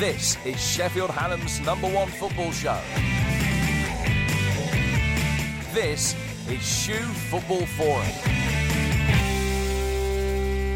This 0.00 0.38
is 0.46 0.58
Sheffield 0.58 1.10
Hallam's 1.10 1.60
number 1.60 1.86
one 1.86 2.08
football 2.08 2.50
show. 2.52 2.80
This 5.74 6.16
is 6.48 6.62
Shoe 6.62 6.94
Football 7.28 7.66
Forum. 7.66 8.06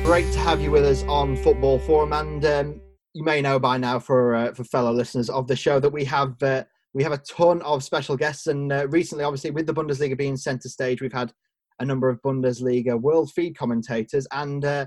Great 0.04 0.30
to 0.34 0.38
have 0.40 0.60
you 0.60 0.70
with 0.70 0.84
us 0.84 1.04
on 1.04 1.38
Football 1.38 1.78
Forum, 1.78 2.12
and 2.12 2.44
um, 2.44 2.80
you 3.14 3.24
may 3.24 3.40
know 3.40 3.58
by 3.58 3.78
now, 3.78 3.98
for 3.98 4.34
uh, 4.34 4.52
for 4.52 4.62
fellow 4.64 4.92
listeners 4.92 5.30
of 5.30 5.46
the 5.46 5.56
show, 5.56 5.80
that 5.80 5.88
we 5.88 6.04
have 6.04 6.34
uh, 6.42 6.64
we 6.92 7.02
have 7.02 7.12
a 7.12 7.22
ton 7.26 7.62
of 7.62 7.82
special 7.82 8.18
guests. 8.18 8.46
And 8.48 8.70
uh, 8.70 8.88
recently, 8.88 9.24
obviously, 9.24 9.52
with 9.52 9.66
the 9.66 9.72
Bundesliga 9.72 10.18
being 10.18 10.36
centre 10.36 10.68
stage, 10.68 11.00
we've 11.00 11.14
had 11.14 11.32
a 11.80 11.84
number 11.86 12.10
of 12.10 12.20
Bundesliga 12.20 13.00
world 13.00 13.32
feed 13.32 13.56
commentators, 13.56 14.26
and 14.32 14.66
uh, 14.66 14.84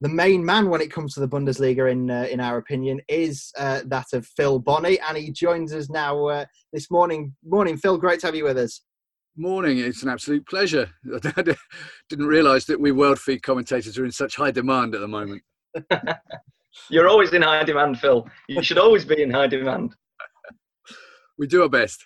the 0.00 0.08
main 0.08 0.44
man 0.44 0.68
when 0.68 0.80
it 0.80 0.92
comes 0.92 1.14
to 1.14 1.20
the 1.20 1.28
Bundesliga, 1.28 1.90
in 1.90 2.10
uh, 2.10 2.26
in 2.30 2.40
our 2.40 2.58
opinion, 2.58 3.00
is 3.08 3.52
uh, 3.58 3.80
that 3.86 4.06
of 4.12 4.26
Phil 4.26 4.58
Bonney, 4.58 4.98
and 5.00 5.16
he 5.16 5.30
joins 5.30 5.72
us 5.72 5.88
now 5.88 6.26
uh, 6.26 6.44
this 6.72 6.90
morning. 6.90 7.34
Morning, 7.44 7.76
Phil. 7.76 7.96
Great 7.96 8.20
to 8.20 8.26
have 8.26 8.34
you 8.34 8.44
with 8.44 8.58
us. 8.58 8.82
Morning, 9.38 9.78
it's 9.78 10.02
an 10.02 10.08
absolute 10.08 10.46
pleasure. 10.46 10.90
I 11.36 11.42
didn't 12.08 12.26
realise 12.26 12.64
that 12.66 12.80
we 12.80 12.92
world 12.92 13.18
feed 13.18 13.42
commentators 13.42 13.98
are 13.98 14.04
in 14.04 14.12
such 14.12 14.36
high 14.36 14.50
demand 14.50 14.94
at 14.94 15.00
the 15.00 15.08
moment. 15.08 15.42
You're 16.90 17.08
always 17.08 17.32
in 17.32 17.42
high 17.42 17.64
demand, 17.64 17.98
Phil. 17.98 18.26
You 18.48 18.62
should 18.62 18.78
always 18.78 19.04
be 19.04 19.22
in 19.22 19.30
high 19.30 19.46
demand. 19.46 19.94
we 21.38 21.46
do 21.46 21.62
our 21.62 21.68
best. 21.68 22.02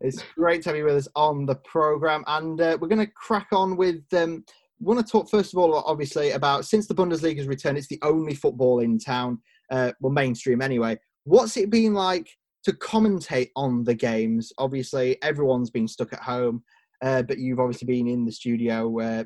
It's 0.00 0.22
great 0.36 0.62
to 0.62 0.70
have 0.70 0.76
you 0.76 0.84
with 0.84 0.96
us 0.96 1.08
on 1.16 1.44
the 1.44 1.56
program, 1.56 2.24
and 2.26 2.60
uh, 2.60 2.78
we're 2.80 2.88
going 2.88 3.06
to 3.06 3.12
crack 3.14 3.48
on 3.52 3.76
with. 3.76 4.02
Um, 4.12 4.44
want 4.80 5.04
to 5.04 5.10
talk 5.10 5.30
first 5.30 5.52
of 5.52 5.58
all, 5.58 5.74
obviously, 5.74 6.30
about 6.30 6.64
since 6.64 6.86
the 6.86 6.94
Bundesliga's 6.94 7.46
returned, 7.46 7.78
it's 7.78 7.88
the 7.88 8.00
only 8.02 8.34
football 8.34 8.80
in 8.80 8.98
town, 8.98 9.38
uh, 9.70 9.92
well, 10.00 10.12
mainstream 10.12 10.62
anyway. 10.62 10.98
What's 11.24 11.56
it 11.56 11.70
been 11.70 11.94
like 11.94 12.28
to 12.64 12.72
commentate 12.72 13.50
on 13.56 13.84
the 13.84 13.94
games? 13.94 14.52
Obviously, 14.58 15.22
everyone's 15.22 15.70
been 15.70 15.88
stuck 15.88 16.12
at 16.12 16.22
home, 16.22 16.62
uh, 17.02 17.22
but 17.22 17.38
you've 17.38 17.60
obviously 17.60 17.86
been 17.86 18.08
in 18.08 18.24
the 18.24 18.32
studio 18.32 18.98
uh, 19.00 19.24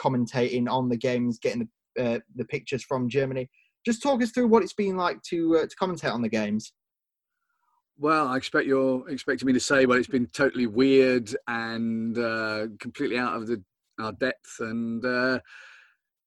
commentating 0.00 0.68
on 0.68 0.88
the 0.88 0.96
games, 0.96 1.38
getting 1.38 1.68
the, 1.96 2.04
uh, 2.04 2.18
the 2.36 2.44
pictures 2.46 2.82
from 2.82 3.08
Germany. 3.08 3.48
Just 3.84 4.02
talk 4.02 4.22
us 4.22 4.30
through 4.30 4.48
what 4.48 4.62
it's 4.62 4.72
been 4.72 4.96
like 4.96 5.20
to 5.28 5.58
uh, 5.58 5.66
to 5.66 5.76
commentate 5.76 6.12
on 6.12 6.22
the 6.22 6.28
games. 6.28 6.72
Well, 7.96 8.26
I 8.26 8.36
expect 8.36 8.66
you're 8.66 9.08
expecting 9.08 9.46
me 9.46 9.52
to 9.52 9.60
say, 9.60 9.86
well, 9.86 9.98
it's 9.98 10.08
been 10.08 10.26
totally 10.28 10.66
weird 10.66 11.34
and 11.46 12.18
uh, 12.18 12.66
completely 12.80 13.18
out 13.18 13.36
of 13.36 13.46
the, 13.46 13.62
our 13.98 14.12
depth, 14.12 14.56
and 14.60 15.04
uh, 15.04 15.40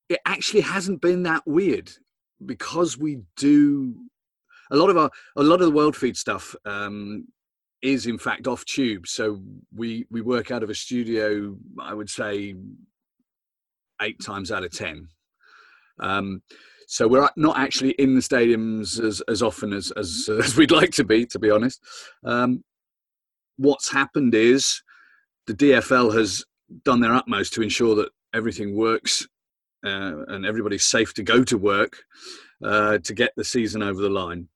it 0.09 0.19
actually 0.25 0.61
hasn't 0.61 1.01
been 1.01 1.23
that 1.23 1.43
weird 1.45 1.91
because 2.45 2.97
we 2.97 3.19
do 3.35 3.95
a 4.71 4.75
lot 4.75 4.89
of 4.89 4.97
our 4.97 5.09
a 5.35 5.43
lot 5.43 5.61
of 5.61 5.67
the 5.67 5.71
world 5.71 5.95
feed 5.95 6.17
stuff 6.17 6.55
um, 6.65 7.27
is 7.81 8.07
in 8.07 8.17
fact 8.17 8.47
off 8.47 8.65
tube. 8.65 9.07
So 9.07 9.41
we 9.73 10.05
we 10.09 10.21
work 10.21 10.51
out 10.51 10.63
of 10.63 10.69
a 10.69 10.75
studio. 10.75 11.55
I 11.81 11.93
would 11.93 12.09
say 12.09 12.55
eight 14.01 14.21
times 14.23 14.51
out 14.51 14.63
of 14.63 14.71
ten. 14.71 15.07
Um, 15.99 16.41
so 16.89 17.05
we're 17.05 17.29
not 17.35 17.59
actually 17.59 17.91
in 17.91 18.15
the 18.15 18.21
stadiums 18.21 19.03
as, 19.03 19.21
as 19.27 19.43
often 19.43 19.73
as, 19.73 19.91
as, 19.91 20.29
as 20.43 20.55
we'd 20.55 20.71
like 20.71 20.91
to 20.91 21.03
be, 21.03 21.25
to 21.27 21.37
be 21.37 21.51
honest. 21.51 21.81
Um, 22.23 22.63
what's 23.57 23.91
happened 23.91 24.33
is 24.33 24.81
the 25.47 25.53
DFL 25.53 26.15
has 26.17 26.45
done 26.83 26.99
their 26.99 27.13
utmost 27.13 27.53
to 27.53 27.61
ensure 27.61 27.95
that 27.95 28.09
everything 28.33 28.75
works 28.75 29.27
uh, 29.85 30.25
and 30.27 30.45
everybody's 30.45 30.85
safe 30.85 31.13
to 31.15 31.23
go 31.23 31.43
to 31.43 31.57
work 31.57 31.97
uh, 32.63 32.97
to 32.99 33.13
get 33.13 33.31
the 33.35 33.43
season 33.43 33.83
over 33.83 34.01
the 34.01 34.09
line. 34.09 34.47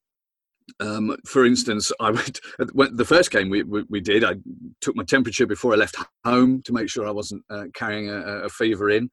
Um, 0.79 1.15
for 1.25 1.45
instance, 1.45 1.91
I 1.99 2.11
would 2.11 2.39
the 2.57 3.05
first 3.05 3.31
game 3.31 3.49
we, 3.49 3.63
we, 3.63 3.83
we, 3.89 3.99
did. 3.99 4.23
I 4.23 4.35
took 4.79 4.95
my 4.95 5.03
temperature 5.03 5.45
before 5.45 5.73
I 5.73 5.75
left 5.75 5.97
home 6.23 6.61
to 6.63 6.73
make 6.73 6.89
sure 6.89 7.07
I 7.07 7.11
wasn't 7.11 7.43
uh, 7.49 7.65
carrying 7.73 8.09
a, 8.09 8.43
a, 8.43 8.49
fever 8.49 8.89
in. 8.89 9.09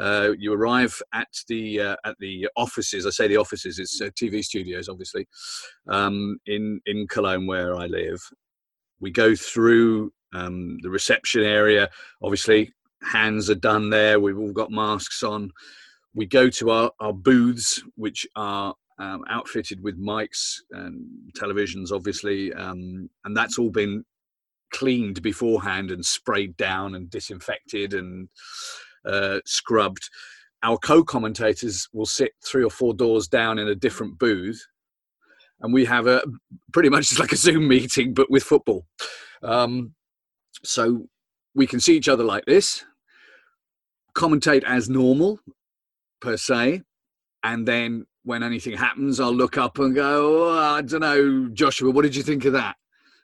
Uh, 0.00 0.32
you 0.38 0.52
arrive 0.52 1.00
at 1.12 1.28
the 1.48 1.80
uh, 1.80 1.96
at 2.04 2.16
the 2.20 2.48
offices. 2.56 3.06
I 3.06 3.10
say 3.10 3.28
the 3.28 3.38
offices. 3.38 3.78
It's 3.78 4.00
uh, 4.00 4.10
TV 4.10 4.44
studios, 4.44 4.88
obviously, 4.88 5.26
um, 5.88 6.38
in 6.46 6.80
in 6.86 7.06
Cologne 7.08 7.46
where 7.46 7.74
I 7.74 7.86
live. 7.86 8.20
We 9.00 9.10
go 9.10 9.34
through 9.34 10.12
um, 10.34 10.78
the 10.82 10.90
reception 10.90 11.42
area. 11.42 11.88
Obviously, 12.22 12.72
hands 13.02 13.50
are 13.50 13.54
done 13.54 13.90
there. 13.90 14.20
We've 14.20 14.38
all 14.38 14.52
got 14.52 14.70
masks 14.70 15.22
on. 15.22 15.50
We 16.14 16.26
go 16.26 16.48
to 16.50 16.70
our, 16.70 16.90
our 17.00 17.12
booths, 17.12 17.82
which 17.96 18.26
are 18.36 18.74
um, 18.98 19.24
outfitted 19.28 19.82
with 19.82 20.00
mics 20.00 20.56
and 20.70 21.04
televisions, 21.36 21.90
obviously, 21.92 22.52
um, 22.52 23.08
and 23.24 23.36
that's 23.36 23.58
all 23.58 23.70
been 23.70 24.04
cleaned 24.72 25.22
beforehand 25.22 25.90
and 25.90 26.04
sprayed 26.04 26.56
down 26.56 26.94
and 26.94 27.10
disinfected 27.10 27.94
and 27.94 28.28
uh, 29.04 29.40
scrubbed. 29.44 30.08
Our 30.62 30.78
co-commentators 30.78 31.88
will 31.92 32.06
sit 32.06 32.32
three 32.44 32.64
or 32.64 32.70
four 32.70 32.94
doors 32.94 33.28
down 33.28 33.58
in 33.58 33.68
a 33.68 33.74
different 33.74 34.18
booth, 34.18 34.64
and 35.60 35.72
we 35.72 35.84
have 35.84 36.06
a 36.06 36.22
pretty 36.72 36.88
much 36.88 37.18
like 37.18 37.32
a 37.32 37.36
Zoom 37.36 37.68
meeting, 37.68 38.14
but 38.14 38.30
with 38.30 38.42
football. 38.42 38.86
Um, 39.42 39.94
so 40.64 41.06
we 41.54 41.66
can 41.66 41.80
see 41.80 41.96
each 41.96 42.08
other 42.08 42.24
like 42.24 42.44
this, 42.46 42.84
commentate 44.14 44.64
as 44.64 44.88
normal 44.88 45.40
per 46.20 46.36
se, 46.36 46.82
and 47.42 47.66
then 47.68 48.06
when 48.24 48.42
anything 48.42 48.76
happens, 48.76 49.20
I'll 49.20 49.34
look 49.34 49.58
up 49.58 49.78
and 49.78 49.94
go, 49.94 50.48
oh, 50.48 50.58
I 50.58 50.82
don't 50.82 51.00
know, 51.00 51.48
Joshua, 51.52 51.90
what 51.90 52.02
did 52.02 52.16
you 52.16 52.22
think 52.22 52.44
of 52.46 52.54
that? 52.54 52.76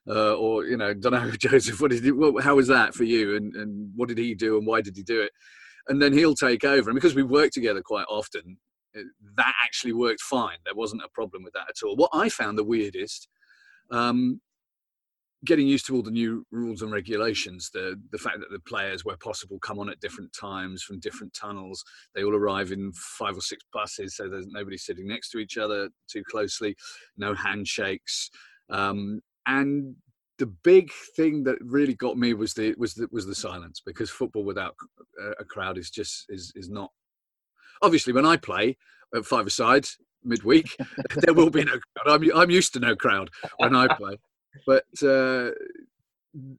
Uh, 0.08 0.34
or 0.34 0.64
you 0.64 0.76
know, 0.76 0.94
don't 0.94 1.12
know, 1.12 1.30
Joseph, 1.38 1.80
what 1.80 1.90
did 1.90 2.04
you, 2.04 2.38
how 2.40 2.56
was 2.56 2.68
that 2.68 2.94
for 2.94 3.04
you, 3.04 3.36
and 3.36 3.54
and 3.54 3.92
what 3.94 4.08
did 4.08 4.18
he 4.18 4.34
do, 4.34 4.56
and 4.58 4.66
why 4.66 4.80
did 4.80 4.96
he 4.96 5.02
do 5.02 5.20
it? 5.20 5.32
And 5.88 6.00
then 6.00 6.12
he'll 6.12 6.34
take 6.34 6.64
over, 6.64 6.90
and 6.90 6.94
because 6.94 7.14
we 7.14 7.22
work 7.22 7.50
together 7.50 7.82
quite 7.82 8.06
often, 8.08 8.58
that 8.94 9.54
actually 9.62 9.92
worked 9.92 10.20
fine. 10.20 10.58
There 10.64 10.74
wasn't 10.74 11.02
a 11.04 11.08
problem 11.14 11.44
with 11.44 11.52
that 11.54 11.68
at 11.68 11.86
all. 11.86 11.96
What 11.96 12.10
I 12.12 12.28
found 12.28 12.58
the 12.58 12.64
weirdest 12.64 13.28
um, 13.90 14.40
getting 15.44 15.66
used 15.66 15.86
to 15.86 15.94
all 15.94 16.02
the 16.02 16.10
new 16.10 16.44
rules 16.50 16.82
and 16.82 16.92
regulations 16.92 17.70
the 17.72 18.00
the 18.12 18.18
fact 18.18 18.40
that 18.40 18.50
the 18.50 18.60
players 18.60 19.04
where 19.04 19.16
possible 19.16 19.58
come 19.58 19.78
on 19.78 19.88
at 19.88 20.00
different 20.00 20.32
times 20.32 20.82
from 20.82 21.00
different 21.00 21.32
tunnels. 21.32 21.82
They 22.14 22.24
all 22.24 22.34
arrive 22.34 22.72
in 22.72 22.92
five 22.92 23.36
or 23.36 23.40
six 23.40 23.64
buses 23.72 24.16
so 24.16 24.28
there's 24.28 24.46
nobody 24.46 24.76
sitting 24.76 25.06
next 25.08 25.30
to 25.30 25.38
each 25.38 25.56
other 25.56 25.88
too 26.10 26.22
closely 26.30 26.76
no 27.16 27.34
handshakes. 27.34 28.30
Um, 28.68 29.20
and 29.46 29.96
the 30.38 30.46
big 30.46 30.90
thing 31.16 31.44
that 31.44 31.58
really 31.60 31.94
got 31.94 32.16
me 32.16 32.34
was 32.34 32.54
the 32.54 32.74
was 32.76 32.94
the 32.94 33.08
was 33.10 33.26
the 33.26 33.34
silence 33.34 33.82
because 33.84 34.10
football 34.10 34.44
without 34.44 34.74
a 35.38 35.44
crowd 35.44 35.78
is 35.78 35.90
just 35.90 36.26
is 36.28 36.52
is 36.54 36.68
not. 36.68 36.90
Obviously 37.82 38.12
when 38.12 38.26
i 38.26 38.36
play 38.36 38.76
at 39.14 39.24
five 39.24 39.46
aside 39.46 39.86
midweek 40.22 40.76
there 41.16 41.32
will 41.32 41.48
be 41.48 41.64
no 41.64 41.78
crowd. 41.96 42.22
I'm, 42.22 42.36
I'm 42.36 42.50
used 42.50 42.74
to 42.74 42.80
no 42.80 42.94
crowd 42.94 43.30
when 43.56 43.74
i 43.74 43.88
play 43.96 44.18
but 44.66 44.84
uh, 45.02 45.50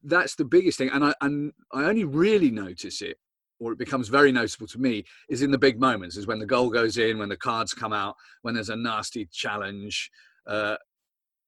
that's 0.04 0.36
the 0.36 0.46
biggest 0.46 0.78
thing, 0.78 0.90
and 0.90 1.04
I 1.04 1.14
and 1.22 1.54
I 1.74 1.86
only 1.86 2.04
really 2.04 2.52
notice 2.52 3.02
it, 3.02 3.18
or 3.60 3.72
it 3.72 3.80
becomes 3.80 4.08
very 4.08 4.32
noticeable 4.32 4.68
to 4.68 4.80
me, 4.80 5.06
is 5.30 5.42
in 5.42 5.52
the 5.52 5.58
big 5.58 5.80
moments, 5.80 6.18
is 6.18 6.28
when 6.28 6.40
the 6.40 6.46
goal 6.46 6.70
goes 6.70 6.98
in, 6.98 7.20
when 7.20 7.30
the 7.30 7.38
cards 7.38 7.74
come 7.74 7.94
out, 7.94 8.16
when 8.42 8.54
there's 8.54 8.70
a 8.70 8.76
nasty 8.76 9.28
challenge, 9.32 10.12
uh, 10.48 10.76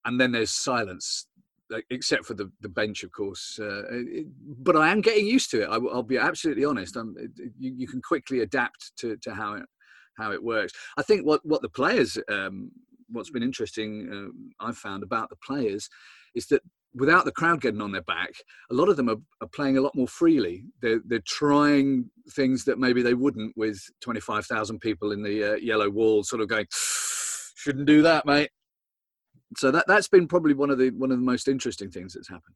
and 0.05 0.19
then 0.19 0.31
there's 0.31 0.51
silence 0.51 1.27
except 1.89 2.25
for 2.25 2.33
the, 2.33 2.51
the 2.61 2.69
bench, 2.69 3.03
of 3.03 3.11
course. 3.11 3.59
Uh, 3.59 3.83
it, 3.89 4.27
but 4.59 4.75
I 4.75 4.91
am 4.91 5.01
getting 5.01 5.25
used 5.25 5.49
to 5.51 5.63
it. 5.63 5.69
I, 5.69 5.77
will 5.77 6.03
be 6.03 6.17
absolutely 6.17 6.65
honest. 6.65 6.95
It, 6.95 7.31
you, 7.57 7.73
you, 7.77 7.87
can 7.87 8.01
quickly 8.01 8.41
adapt 8.41 8.95
to, 8.97 9.17
to 9.17 9.33
how 9.33 9.55
it 9.55 9.63
how 10.17 10.31
it 10.31 10.43
works. 10.43 10.73
I 10.97 11.01
think 11.01 11.25
what 11.25 11.41
what 11.43 11.61
the 11.61 11.69
players, 11.69 12.17
um, 12.29 12.71
what's 13.09 13.31
been 13.31 13.43
interesting, 13.43 14.33
uh, 14.59 14.65
I've 14.65 14.77
found 14.77 15.03
about 15.03 15.29
the 15.29 15.37
players, 15.37 15.89
is 16.35 16.47
that 16.47 16.61
without 16.95 17.25
the 17.25 17.31
crowd 17.31 17.61
getting 17.61 17.81
on 17.81 17.91
their 17.91 18.03
back, 18.03 18.33
a 18.69 18.73
lot 18.73 18.89
of 18.89 18.97
them 18.97 19.09
are, 19.09 19.17
are, 19.41 19.47
playing 19.47 19.77
a 19.77 19.81
lot 19.81 19.95
more 19.95 20.07
freely. 20.07 20.63
They're, 20.81 21.01
they're 21.05 21.23
trying 21.25 22.09
things 22.31 22.63
that 22.65 22.79
maybe 22.79 23.01
they 23.01 23.13
wouldn't 23.13 23.53
with 23.57 23.81
25,000 24.01 24.79
people 24.79 25.11
in 25.11 25.23
the 25.23 25.53
uh, 25.53 25.55
yellow 25.55 25.89
wall, 25.89 26.23
sort 26.23 26.41
of 26.41 26.47
going, 26.47 26.67
shouldn't 26.71 27.87
do 27.87 28.01
that, 28.03 28.25
mate. 28.25 28.49
So 29.57 29.71
that, 29.71 29.85
that's 29.87 30.07
been 30.07 30.27
probably 30.27 30.53
one 30.53 30.69
of 30.69 30.77
the 30.79 30.89
one 30.91 31.11
of 31.11 31.17
the 31.17 31.23
most 31.23 31.47
interesting 31.47 31.91
things 31.91 32.13
that's 32.13 32.27
happened. 32.27 32.55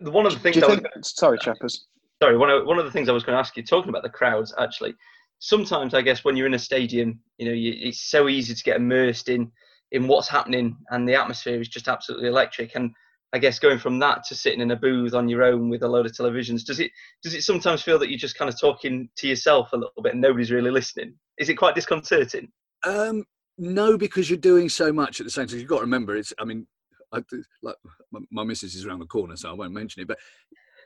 One 0.00 0.26
of 0.26 0.32
the 0.32 0.38
things. 0.38 0.56
Think, 0.56 0.86
was, 0.94 1.14
sorry, 1.16 1.38
Chappers. 1.38 1.86
Sorry, 2.22 2.36
one 2.36 2.50
of, 2.50 2.64
one 2.64 2.78
of 2.78 2.84
the 2.84 2.90
things 2.92 3.08
I 3.08 3.12
was 3.12 3.24
going 3.24 3.34
to 3.34 3.40
ask 3.40 3.56
you, 3.56 3.64
talking 3.64 3.88
about 3.88 4.04
the 4.04 4.08
crowds, 4.08 4.54
actually, 4.56 4.94
sometimes 5.40 5.92
I 5.94 6.02
guess 6.02 6.24
when 6.24 6.36
you're 6.36 6.46
in 6.46 6.54
a 6.54 6.58
stadium, 6.58 7.18
you 7.38 7.46
know, 7.46 7.52
you, 7.52 7.74
it's 7.76 8.08
so 8.08 8.28
easy 8.28 8.54
to 8.54 8.62
get 8.62 8.76
immersed 8.76 9.28
in 9.28 9.50
in 9.92 10.08
what's 10.08 10.28
happening 10.28 10.76
and 10.90 11.08
the 11.08 11.14
atmosphere 11.14 11.60
is 11.60 11.68
just 11.68 11.88
absolutely 11.88 12.28
electric 12.28 12.74
and 12.74 12.92
I 13.34 13.38
guess 13.38 13.58
going 13.58 13.78
from 13.78 13.98
that 14.00 14.24
to 14.24 14.34
sitting 14.34 14.60
in 14.60 14.72
a 14.72 14.76
booth 14.76 15.14
on 15.14 15.26
your 15.26 15.42
own 15.42 15.70
with 15.70 15.82
a 15.82 15.88
load 15.88 16.04
of 16.04 16.12
televisions, 16.12 16.64
does 16.66 16.80
it 16.80 16.90
does 17.22 17.32
it 17.32 17.42
sometimes 17.42 17.80
feel 17.80 17.98
that 17.98 18.10
you're 18.10 18.18
just 18.18 18.36
kind 18.36 18.50
of 18.50 18.60
talking 18.60 19.08
to 19.16 19.26
yourself 19.26 19.72
a 19.72 19.76
little 19.76 20.02
bit 20.02 20.12
and 20.12 20.20
nobody's 20.20 20.50
really 20.50 20.70
listening? 20.70 21.14
Is 21.38 21.48
it 21.48 21.54
quite 21.54 21.74
disconcerting? 21.74 22.52
Um, 22.84 23.24
no, 23.56 23.96
because 23.96 24.28
you're 24.28 24.38
doing 24.38 24.68
so 24.68 24.92
much 24.92 25.18
at 25.18 25.24
the 25.24 25.30
same 25.30 25.46
time. 25.46 25.58
You've 25.58 25.68
got 25.68 25.76
to 25.76 25.82
remember, 25.82 26.14
it's. 26.14 26.34
I 26.38 26.44
mean, 26.44 26.66
I, 27.12 27.22
like 27.62 27.76
my, 28.10 28.20
my 28.30 28.44
missus 28.44 28.74
is 28.74 28.84
around 28.84 28.98
the 28.98 29.06
corner, 29.06 29.36
so 29.36 29.48
I 29.48 29.54
won't 29.54 29.72
mention 29.72 30.02
it. 30.02 30.08
But 30.08 30.18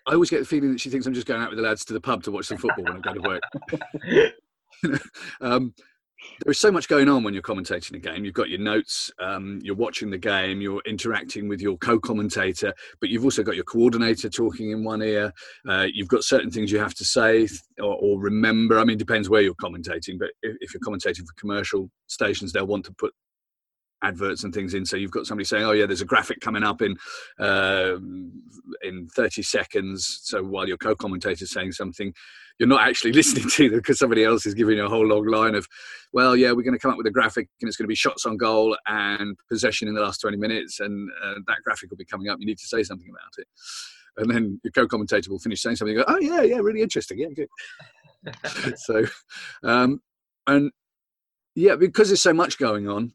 I 0.06 0.12
always 0.12 0.30
get 0.30 0.38
the 0.38 0.46
feeling 0.46 0.70
that 0.70 0.80
she 0.80 0.90
thinks 0.90 1.06
I'm 1.06 1.14
just 1.14 1.26
going 1.26 1.42
out 1.42 1.50
with 1.50 1.58
the 1.58 1.64
lads 1.64 1.84
to 1.86 1.92
the 1.92 2.00
pub 2.00 2.22
to 2.24 2.30
watch 2.30 2.46
some 2.46 2.58
football 2.58 2.84
when 2.84 2.96
I 2.96 3.00
go 3.00 3.14
to 3.14 3.20
work. 3.20 3.42
um, 5.40 5.74
there 6.44 6.50
is 6.50 6.61
so 6.61 6.70
much 6.70 6.88
going 6.88 7.08
on 7.08 7.23
when 7.23 7.34
you're 7.34 7.43
commentating 7.43 7.94
a 7.94 7.99
game. 7.99 8.25
You've 8.25 8.34
got 8.34 8.49
your 8.49 8.61
notes, 8.61 9.11
um, 9.19 9.58
you're 9.62 9.75
watching 9.75 10.11
the 10.11 10.19
game, 10.19 10.61
you're 10.61 10.82
interacting 10.87 11.49
with 11.49 11.61
your 11.61 11.76
co-commentator, 11.78 12.75
but 13.00 13.08
you've 13.08 13.25
also 13.25 13.43
got 13.43 13.55
your 13.55 13.64
coordinator 13.64 14.28
talking 14.28 14.70
in 14.70 14.84
one 14.84 15.02
ear. 15.02 15.32
Uh, 15.69 15.87
you've 15.93 16.08
got 16.08 16.25
certain 16.25 16.50
things 16.50 16.70
you 16.70 16.78
have 16.78 16.94
to 16.94 17.05
say 17.05 17.49
or, 17.78 17.96
or, 17.96 18.20
remember. 18.20 18.78
I 18.78 18.84
mean, 18.84 18.96
it 18.96 18.99
depends 18.99 19.28
where 19.28 19.43
you're 19.43 19.55
commentating, 19.55 20.19
but 20.19 20.31
if, 20.43 20.56
if 20.61 20.75
you're 20.75 20.81
commentating 20.81 21.26
for 21.26 21.34
commercial 21.37 21.90
stations, 22.06 22.52
they'll 22.52 22.67
want 22.67 22.84
to 22.87 22.93
put 22.93 23.12
adverts 24.02 24.44
and 24.44 24.55
things 24.55 24.75
in. 24.75 24.84
So 24.84 24.96
you've 24.96 25.11
got 25.11 25.26
somebody 25.26 25.44
saying, 25.44 25.64
"Oh 25.64 25.73
yeah, 25.73 25.87
there's 25.87 26.00
a 26.00 26.06
graphic 26.06 26.40
coming 26.40 26.62
up 26.62 26.82
in 26.82 26.96
uh, 27.38 27.96
in 28.82 29.08
30 29.14 29.43
seconds." 29.43 30.20
So 30.23 30.43
while 30.43 30.69
your 30.69 30.76
co-commentator 30.76 31.44
is 31.44 31.50
saying 31.50 31.73
something, 31.73 32.12
you're 32.58 32.68
not 32.68 32.86
actually 32.86 33.12
listening 33.20 33.48
to 33.50 33.68
them 33.68 33.78
because 33.78 33.98
somebody 33.98 34.24
else 34.24 34.46
is 34.46 34.54
giving 34.54 34.76
you 34.76 34.84
a 34.84 34.88
whole 34.88 35.06
long 35.06 35.26
line 35.26 35.54
of, 35.54 35.66
"Well, 36.12 36.36
yeah, 36.36 36.52
we're 36.52 36.62
going 36.62 36.74
to 36.74 36.78
come 36.78 36.90
up 36.90 36.96
with 36.96 37.06
a 37.06 37.10
graphic 37.10 37.48
and 37.60 37.68
it's 37.68 37.76
going 37.76 37.84
to 37.84 37.88
be 37.88 37.94
shots 37.94 38.26
on 38.26 38.36
goal 38.36 38.76
and 38.86 39.36
possession 39.50 39.88
in 39.88 39.94
the 39.94 40.00
last 40.00 40.20
20 40.20 40.36
minutes, 40.36 40.80
and 40.80 41.10
uh, 41.24 41.34
that 41.46 41.58
graphic 41.64 41.90
will 41.90 41.96
be 41.96 42.04
coming 42.04 42.28
up. 42.28 42.38
You 42.40 42.46
need 42.46 42.58
to 42.58 42.66
say 42.66 42.82
something 42.82 43.08
about 43.08 43.32
it." 43.38 43.46
And 44.18 44.30
then 44.30 44.60
your 44.64 44.72
co-commentator 44.72 45.30
will 45.30 45.38
finish 45.38 45.60
saying 45.60 45.76
something. 45.76 45.96
go, 45.96 46.04
"Oh 46.08 46.18
yeah, 46.18 46.42
yeah, 46.42 46.58
really 46.58 46.82
interesting. 46.82 47.18
Yeah, 47.18 47.28
good." 47.34 48.78
so, 48.78 49.04
um, 49.62 50.00
and 50.46 50.70
yeah, 51.54 51.76
because 51.76 52.08
there's 52.08 52.22
so 52.22 52.32
much 52.32 52.58
going 52.58 52.88
on, 52.88 53.12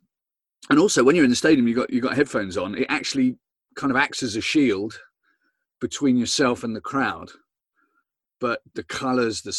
and 0.69 0.79
also 0.79 1.03
when 1.03 1.15
you're 1.15 1.25
in 1.25 1.29
the 1.29 1.35
stadium 1.35 1.67
you 1.67 1.75
got 1.75 1.89
you 1.91 2.01
got 2.01 2.15
headphones 2.15 2.57
on 2.57 2.75
it 2.75 2.85
actually 2.89 3.37
kind 3.75 3.91
of 3.91 3.97
acts 3.97 4.21
as 4.21 4.35
a 4.35 4.41
shield 4.41 4.99
between 5.79 6.17
yourself 6.17 6.63
and 6.63 6.75
the 6.75 6.81
crowd 6.81 7.31
but 8.41 8.61
the 8.73 8.83
colors 8.83 9.41
the 9.41 9.51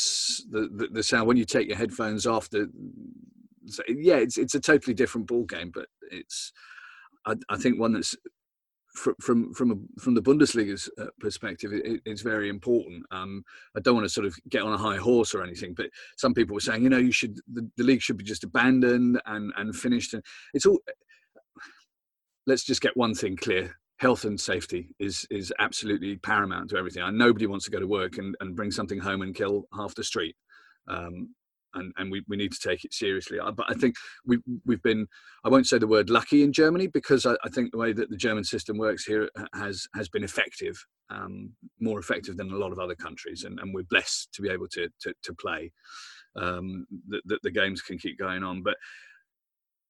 the, 0.51 0.89
the 0.93 1.03
sound 1.03 1.27
when 1.27 1.39
you 1.39 1.47
take 1.47 1.69
your 1.69 1.79
headphones 1.79 2.27
off 2.27 2.51
the 2.51 2.71
yeah 3.89 4.17
it's 4.17 4.37
it's 4.37 4.55
a 4.55 4.61
totally 4.61 4.93
different 4.93 5.27
ball 5.27 5.45
game 5.45 5.71
but 5.73 5.87
it's 6.11 6.53
i, 7.25 7.35
I 7.49 7.57
think 7.57 7.81
one 7.81 7.93
that's 7.93 8.15
from 8.95 9.15
from 9.21 9.55
from, 9.55 9.71
a, 9.73 10.01
from 10.01 10.15
the 10.15 10.23
Bundesliga's 10.23 10.91
uh, 11.01 11.07
perspective, 11.19 11.73
it, 11.73 12.03
it's 12.05 12.21
very 12.21 12.49
important. 12.49 13.05
Um, 13.11 13.43
I 13.77 13.81
don't 13.81 13.95
want 13.95 14.05
to 14.05 14.13
sort 14.13 14.27
of 14.27 14.37
get 14.51 14.63
on 14.63 14.73
a 14.73 14.79
high 14.79 14.97
horse 14.97 15.35
or 15.35 15.43
anything, 15.43 15.75
but 15.75 15.87
some 16.17 16.35
people 16.35 16.55
were 16.55 16.61
saying, 16.61 16.83
you 16.83 16.91
know, 16.91 16.99
you 16.99 17.13
should 17.13 17.39
the, 17.53 17.69
the 17.77 17.85
league 17.85 18.03
should 18.03 18.19
be 18.19 18.25
just 18.25 18.45
abandoned 18.45 19.21
and 19.27 19.53
and 19.57 19.75
finished. 19.75 20.15
And 20.15 20.23
it's 20.53 20.67
all. 20.67 20.79
Let's 22.47 22.65
just 22.65 22.83
get 22.83 22.97
one 22.97 23.15
thing 23.15 23.37
clear: 23.37 23.77
health 24.03 24.25
and 24.25 24.39
safety 24.39 24.83
is 24.99 25.25
is 25.31 25.53
absolutely 25.67 26.17
paramount 26.17 26.69
to 26.71 26.77
everything. 26.77 27.05
And 27.05 27.17
nobody 27.17 27.47
wants 27.47 27.65
to 27.67 27.71
go 27.71 27.81
to 27.81 27.87
work 27.87 28.19
and, 28.19 28.35
and 28.41 28.57
bring 28.57 28.73
something 28.73 28.99
home 28.99 29.23
and 29.23 29.35
kill 29.35 29.57
half 29.79 29.95
the 29.95 30.05
street. 30.13 30.37
Um, 30.89 31.17
and, 31.75 31.93
and 31.97 32.11
we, 32.13 32.23
we 32.29 32.37
need 32.37 32.53
to 32.53 32.69
take 32.69 32.85
it 32.85 32.93
seriously. 32.93 33.39
But 33.59 33.67
I 33.71 33.75
think 33.75 33.95
we, 34.27 34.39
we've 34.67 34.83
been, 34.83 35.07
I 35.45 35.49
won't 35.49 35.67
say 35.67 35.79
the 35.79 35.87
word 35.87 36.11
lucky 36.11 36.43
in 36.43 36.53
Germany 36.53 36.87
because 36.87 37.25
I, 37.25 37.35
I 37.47 37.49
think 37.49 37.71
the 37.71 37.79
way 37.79 37.95
that 37.95 38.11
the 38.11 38.17
German 38.17 38.45
system 38.45 38.77
works 38.77 39.05
here 39.07 39.31
has, 39.55 39.87
has 39.95 40.09
been 40.09 40.25
effective, 40.25 40.77
um, 41.09 41.53
more 41.81 41.99
effective 41.99 42.37
than 42.37 42.51
a 42.53 42.59
lot 42.59 42.73
of 42.73 42.79
other 42.79 42.95
countries. 42.95 43.45
And, 43.45 43.59
and 43.61 43.73
we're 43.73 43.85
blessed 43.95 44.35
to 44.35 44.43
be 44.43 44.51
able 44.51 44.69
to, 44.73 44.89
to, 45.01 45.15
to 45.23 45.35
play, 45.35 45.73
um, 46.37 46.87
that 47.09 47.23
the, 47.25 47.39
the 47.45 47.51
games 47.51 47.81
can 47.81 47.97
keep 47.97 48.19
going 48.19 48.43
on. 48.43 48.63
But 48.63 48.77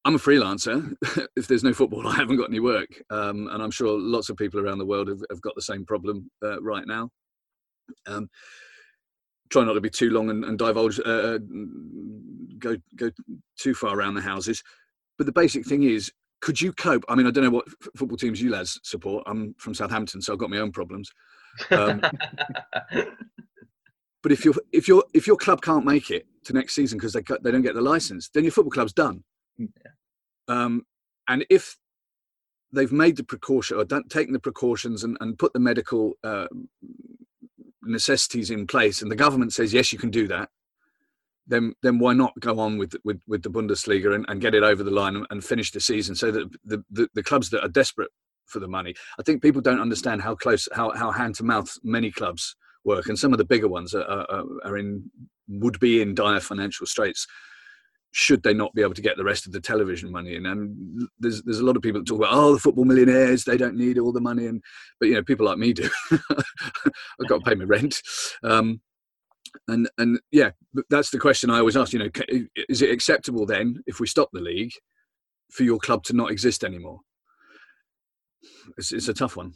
I'm 0.05 0.15
a 0.17 0.19
freelancer. 0.19 0.95
if 1.37 1.47
there's 1.47 1.65
no 1.65 1.73
football, 1.73 2.07
I 2.09 2.15
haven't 2.15 2.37
got 2.37 2.51
any 2.51 2.61
work. 2.61 3.03
Um, 3.11 3.49
and 3.49 3.63
I'm 3.63 3.71
sure 3.71 3.99
lots 3.99 4.29
of 4.29 4.37
people 4.37 4.61
around 4.61 4.79
the 4.79 4.87
world 4.87 5.09
have, 5.09 5.23
have 5.31 5.41
got 5.41 5.55
the 5.55 5.63
same 5.63 5.85
problem 5.85 6.31
uh, 6.43 6.61
right 6.63 6.87
now. 6.87 7.11
Um, 8.07 8.29
try 9.51 9.65
not 9.65 9.75
to 9.75 9.81
be 9.81 9.91
too 9.91 10.11
long 10.11 10.31
and, 10.31 10.45
and 10.45 10.59
divulge, 10.59 10.99
uh, 11.01 11.03
uh, 11.03 11.39
go 12.59 12.77
go 12.97 13.11
too 13.59 13.75
far 13.75 13.97
around 13.97 14.15
the 14.15 14.21
houses. 14.23 14.63
But 15.19 15.27
the 15.27 15.33
basic 15.33 15.67
thing 15.67 15.83
is, 15.83 16.11
could 16.41 16.61
you 16.61 16.73
cope? 16.73 17.05
I 17.09 17.15
mean, 17.15 17.27
I 17.27 17.31
don't 17.31 17.45
know 17.45 17.51
what 17.51 17.67
f- 17.69 17.89
football 17.97 18.17
teams 18.17 18.41
you 18.41 18.51
lads 18.51 18.81
support. 18.83 19.25
I'm 19.27 19.55
from 19.59 19.75
Southampton, 19.75 20.23
so 20.23 20.33
I've 20.33 20.39
got 20.39 20.51
my 20.51 20.59
own 20.59 20.73
problems. 20.73 21.11
Um, 21.71 22.01
but 24.23 24.33
if 24.33 24.45
your 24.45 24.55
if 24.73 24.89
your 24.89 25.05
if 25.15 25.27
your 25.27 25.37
club 25.37 25.61
can't 25.61 25.85
make 25.85 26.11
it 26.11 26.27
to 26.45 26.53
next 26.53 26.75
season 26.75 26.99
because 26.99 27.13
they 27.13 27.23
they 27.43 27.51
don't 27.53 27.63
get 27.63 27.75
the 27.75 27.81
license, 27.81 28.31
then 28.33 28.45
your 28.45 28.53
football 28.53 28.73
club's 28.73 28.93
done. 28.93 29.23
Yeah. 29.59 29.69
Um, 30.49 30.87
and 31.29 31.47
if 31.51 31.77
they've 32.73 32.93
made 32.93 33.17
the 33.17 33.25
precaution 33.25 33.77
or 33.77 33.85
done, 33.85 34.09
taken 34.09 34.33
the 34.33 34.41
precautions 34.41 35.05
and, 35.05 35.17
and 35.21 35.39
put 35.39 35.53
the 35.53 35.61
medical 35.61 36.15
uh, 36.25 36.47
necessities 37.83 38.51
in 38.51 38.67
place 38.67 39.03
and 39.03 39.11
the 39.11 39.17
government 39.17 39.53
says 39.53 39.73
yes 39.73 39.93
you 39.93 39.99
can 39.99 40.11
do 40.11 40.29
that 40.29 40.49
then 41.47 41.75
then 41.83 41.99
why 41.99 42.13
not 42.13 42.33
go 42.39 42.59
on 42.61 42.79
with 42.79 42.95
with, 43.05 43.21
with 43.27 43.43
the 43.43 43.51
Bundesliga 43.51 44.15
and, 44.15 44.25
and 44.29 44.41
get 44.41 44.55
it 44.55 44.63
over 44.63 44.83
the 44.83 44.91
line 44.91 45.17
and, 45.17 45.27
and 45.31 45.45
finish 45.45 45.73
the 45.73 45.81
season 45.81 46.15
so 46.15 46.31
that 46.31 46.49
the, 46.65 46.85
the, 46.91 47.09
the 47.15 47.23
clubs 47.23 47.51
that 47.51 47.65
are 47.65 47.69
desperate 47.69 48.11
for 48.47 48.61
the 48.61 48.69
money 48.69 48.95
I 49.19 49.23
think 49.23 49.43
people 49.43 49.61
don't 49.61 49.81
understand 49.81 50.23
how 50.23 50.35
close 50.35 50.69
how, 50.73 50.93
how 50.93 51.11
hand 51.11 51.35
to 51.37 51.45
mouth 51.45 51.77
many 51.83 52.11
clubs 52.11 52.55
work 52.85 53.09
and 53.09 53.19
some 53.19 53.33
of 53.33 53.39
the 53.39 53.45
bigger 53.45 53.69
ones 53.69 53.95
are, 53.95 54.05
are, 54.05 54.45
are 54.65 54.79
in 54.79 55.11
would 55.49 55.81
be 55.81 56.01
in 56.01 56.15
dire 56.15 56.41
financial 56.41 56.87
straits 56.87 57.27
should 58.13 58.43
they 58.43 58.53
not 58.53 58.75
be 58.75 58.83
able 58.83 58.95
to 58.95 59.03
get 59.03 59.17
the 59.17 59.25
rest 59.25 59.47
of 59.47 59.53
the 59.53 59.61
television 59.61 60.13
money 60.13 60.37
in? 60.37 60.47
And 60.47 61.09
there's 61.19 61.43
there's 61.43 61.61
a 61.61 61.65
lot 61.65 61.77
of 61.77 61.83
people 61.83 62.01
that 62.01 62.07
talk 62.07 62.19
about 62.19 62.33
oh 62.33 62.55
the 62.55 62.61
football 62.61 62.85
millionaires 62.85 63.45
they 63.45 63.57
don't 63.57 63.77
need 63.77 63.99
all 63.99 64.13
the 64.13 64.21
money 64.21 64.47
and 64.47 64.63
but 65.01 65.09
you 65.09 65.15
know 65.15 65.23
people 65.23 65.47
like 65.47 65.59
me 65.59 65.73
do. 65.73 65.89
I've 66.13 67.29
got 67.29 67.39
to 67.39 67.51
pay 67.51 67.55
my 67.55 67.65
rent. 67.65 68.01
Um, 68.45 68.81
and 69.69 69.89
and 69.99 70.21
yeah, 70.31 70.51
that's 70.91 71.11
the 71.11 71.19
question 71.19 71.51
I 71.51 71.59
always 71.59 71.77
ask. 71.77 71.93
You 71.93 72.01
know, 72.01 72.11
is 72.69 72.83
it 72.83 72.91
acceptable 72.91 73.47
then 73.47 73.83
if 73.87 73.99
we 73.99 74.07
stop 74.07 74.29
the 74.33 74.41
league 74.41 74.73
for 75.51 75.65
your 75.65 75.79
club 75.79 76.05
to 76.05 76.13
not 76.13 76.31
exist 76.31 76.65
anymore? 76.65 77.01
It's, 78.77 78.93
it's 78.93 79.09
a 79.09 79.15
tough 79.15 79.37
one. 79.37 79.53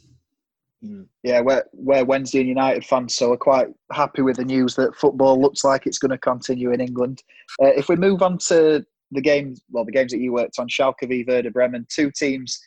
Mm. 0.83 1.07
Yeah, 1.23 1.41
we're, 1.41 1.63
we're 1.73 2.05
Wednesday 2.05 2.39
and 2.39 2.49
United 2.49 2.85
fans, 2.85 3.15
so 3.15 3.29
we're 3.29 3.37
quite 3.37 3.67
happy 3.91 4.21
with 4.21 4.37
the 4.37 4.45
news 4.45 4.75
that 4.75 4.95
football 4.95 5.41
looks 5.41 5.63
like 5.63 5.87
it's 5.87 5.97
going 5.97 6.11
to 6.11 6.17
continue 6.17 6.71
in 6.71 6.81
England. 6.81 7.23
Uh, 7.61 7.67
if 7.67 7.89
we 7.89 7.95
move 7.95 8.21
on 8.21 8.37
to 8.47 8.85
the 9.11 9.21
games, 9.21 9.61
well, 9.71 9.85
the 9.85 9.91
games 9.91 10.11
that 10.11 10.19
you 10.19 10.33
worked 10.33 10.59
on, 10.59 10.67
Schalke 10.67 11.07
v 11.07 11.25
Werder 11.27 11.51
Bremen, 11.51 11.87
two 11.89 12.11
teams 12.11 12.59